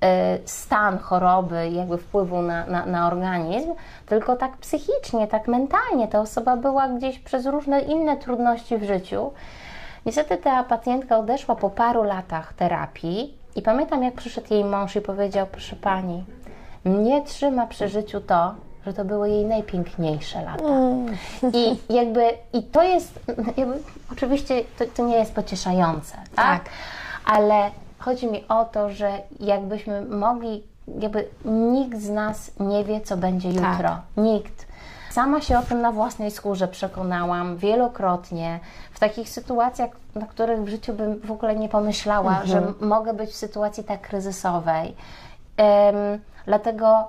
e, 0.01 0.37
stan 0.45 0.97
choroby, 0.97 1.69
jakby 1.69 1.97
wpływu 1.97 2.41
na, 2.41 2.65
na, 2.65 2.85
na 2.85 3.07
organizm, 3.07 3.73
tylko 4.05 4.35
tak 4.35 4.57
psychicznie, 4.57 5.27
tak 5.27 5.47
mentalnie. 5.47 6.07
Ta 6.07 6.19
osoba 6.19 6.57
była 6.57 6.87
gdzieś 6.87 7.19
przez 7.19 7.45
różne 7.45 7.81
inne 7.81 8.17
trudności 8.17 8.77
w 8.77 8.83
życiu. 8.83 9.31
Niestety 10.05 10.37
ta 10.37 10.63
pacjentka 10.63 11.17
odeszła 11.17 11.55
po 11.55 11.69
paru 11.69 12.03
latach 12.03 12.53
terapii 12.53 13.42
i 13.55 13.61
pamiętam, 13.61 14.03
jak 14.03 14.13
przyszedł 14.13 14.53
jej 14.53 14.65
mąż 14.65 14.95
i 14.95 15.01
powiedział: 15.01 15.47
Proszę 15.51 15.75
pani, 15.75 16.23
mnie 16.85 17.21
trzyma 17.21 17.67
przy 17.67 17.89
życiu 17.89 18.21
to, 18.21 18.55
że 18.85 18.93
to 18.93 19.05
były 19.05 19.29
jej 19.29 19.45
najpiękniejsze 19.45 20.41
lata. 20.41 20.63
I 21.53 21.93
jakby, 21.93 22.23
i 22.53 22.63
to 22.63 22.83
jest, 22.83 23.19
jakby, 23.57 23.79
oczywiście 24.11 24.63
to, 24.79 24.85
to 24.95 25.07
nie 25.07 25.15
jest 25.15 25.33
pocieszające, 25.35 26.15
tak? 26.35 26.63
Tak. 26.63 26.69
Ale 27.25 27.71
chodzi 27.99 28.27
mi 28.27 28.47
o 28.47 28.65
to, 28.65 28.89
że 28.89 29.11
jakbyśmy 29.39 30.01
mogli, 30.01 30.63
jakby 30.99 31.27
nikt 31.45 31.99
z 31.99 32.09
nas 32.09 32.51
nie 32.59 32.83
wie, 32.83 33.01
co 33.01 33.17
będzie 33.17 33.49
jutro. 33.49 33.97
Nikt. 34.17 34.72
Sama 35.13 35.41
się 35.41 35.59
o 35.59 35.61
tym 35.61 35.81
na 35.81 35.91
własnej 35.91 36.31
skórze 36.31 36.67
przekonałam 36.67 37.57
wielokrotnie 37.57 38.59
w 38.93 38.99
takich 38.99 39.29
sytuacjach, 39.29 39.89
na 40.15 40.25
których 40.25 40.59
w 40.63 40.67
życiu 40.67 40.93
bym 40.93 41.19
w 41.19 41.31
ogóle 41.31 41.55
nie 41.55 41.69
pomyślała, 41.69 42.41
że 42.45 42.57
m- 42.57 42.73
mogę 42.81 43.13
być 43.13 43.29
w 43.29 43.35
sytuacji 43.35 43.83
tak 43.83 44.01
kryzysowej. 44.01 44.95
Em, 45.57 45.95
dlatego 46.45 47.07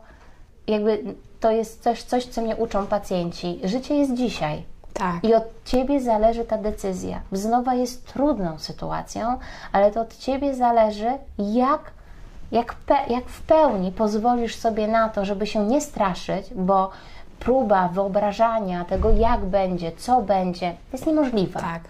jakby 0.66 1.02
to 1.40 1.50
jest 1.50 1.82
coś, 1.82 2.02
coś, 2.02 2.26
co 2.26 2.42
mnie 2.42 2.56
uczą 2.56 2.86
pacjenci. 2.86 3.60
Życie 3.64 3.94
jest 3.94 4.14
dzisiaj. 4.14 4.62
Tak. 4.92 5.24
I 5.24 5.34
od 5.34 5.44
ciebie 5.64 6.00
zależy 6.00 6.44
ta 6.44 6.58
decyzja. 6.58 7.20
Wznowa 7.32 7.74
jest 7.74 8.06
trudną 8.12 8.58
sytuacją, 8.58 9.38
ale 9.72 9.90
to 9.90 10.00
od 10.00 10.16
ciebie 10.16 10.54
zależy, 10.54 11.10
jak, 11.38 11.80
jak, 12.52 12.74
pe, 12.74 12.94
jak 13.08 13.24
w 13.24 13.42
pełni 13.42 13.92
pozwolisz 13.92 14.56
sobie 14.56 14.88
na 14.88 15.08
to, 15.08 15.24
żeby 15.24 15.46
się 15.46 15.66
nie 15.66 15.80
straszyć, 15.80 16.54
bo 16.54 16.90
próba 17.44 17.88
wyobrażania 17.88 18.84
tego, 18.84 19.10
jak 19.10 19.40
będzie, 19.40 19.92
co 19.92 20.22
będzie, 20.22 20.74
jest 20.92 21.06
niemożliwa. 21.06 21.60
Tak. 21.60 21.82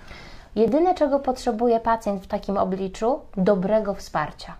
Jedyne, 0.56 0.94
czego 0.94 1.20
potrzebuje 1.20 1.80
pacjent 1.80 2.22
w 2.22 2.26
takim 2.26 2.56
obliczu, 2.56 3.20
dobrego 3.36 3.94
wsparcia. 3.94 4.54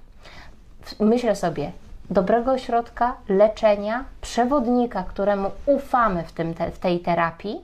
Myślę 1.01 1.37
sobie, 1.37 1.73
dobrego 2.11 2.53
ośrodka, 2.53 3.17
leczenia, 3.29 4.05
przewodnika, 4.21 5.03
któremu 5.03 5.51
ufamy 5.67 6.25
w, 6.25 6.33
tym, 6.33 6.55
te, 6.55 6.71
w 6.71 6.79
tej 6.79 7.01
terapii. 7.01 7.61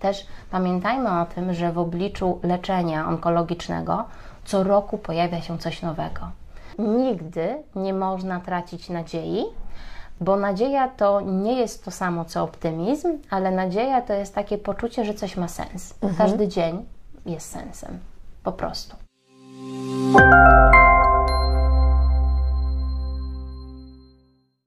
Też 0.00 0.26
pamiętajmy 0.50 1.20
o 1.20 1.24
tym, 1.24 1.54
że 1.54 1.72
w 1.72 1.78
obliczu 1.78 2.38
leczenia 2.42 3.08
onkologicznego 3.08 4.04
co 4.44 4.62
roku 4.62 4.98
pojawia 4.98 5.40
się 5.40 5.58
coś 5.58 5.82
nowego. 5.82 6.20
Nigdy 6.78 7.56
nie 7.76 7.94
można 7.94 8.40
tracić 8.40 8.88
nadziei, 8.88 9.44
bo 10.20 10.36
nadzieja 10.36 10.88
to 10.88 11.20
nie 11.20 11.60
jest 11.60 11.84
to 11.84 11.90
samo 11.90 12.24
co 12.24 12.42
optymizm, 12.42 13.18
ale 13.30 13.50
nadzieja 13.50 14.02
to 14.02 14.12
jest 14.12 14.34
takie 14.34 14.58
poczucie, 14.58 15.04
że 15.04 15.14
coś 15.14 15.36
ma 15.36 15.48
sens. 15.48 15.94
Każdy 16.18 16.48
dzień 16.48 16.84
jest 17.26 17.50
sensem. 17.50 17.98
Po 18.42 18.52
prostu. 18.52 18.96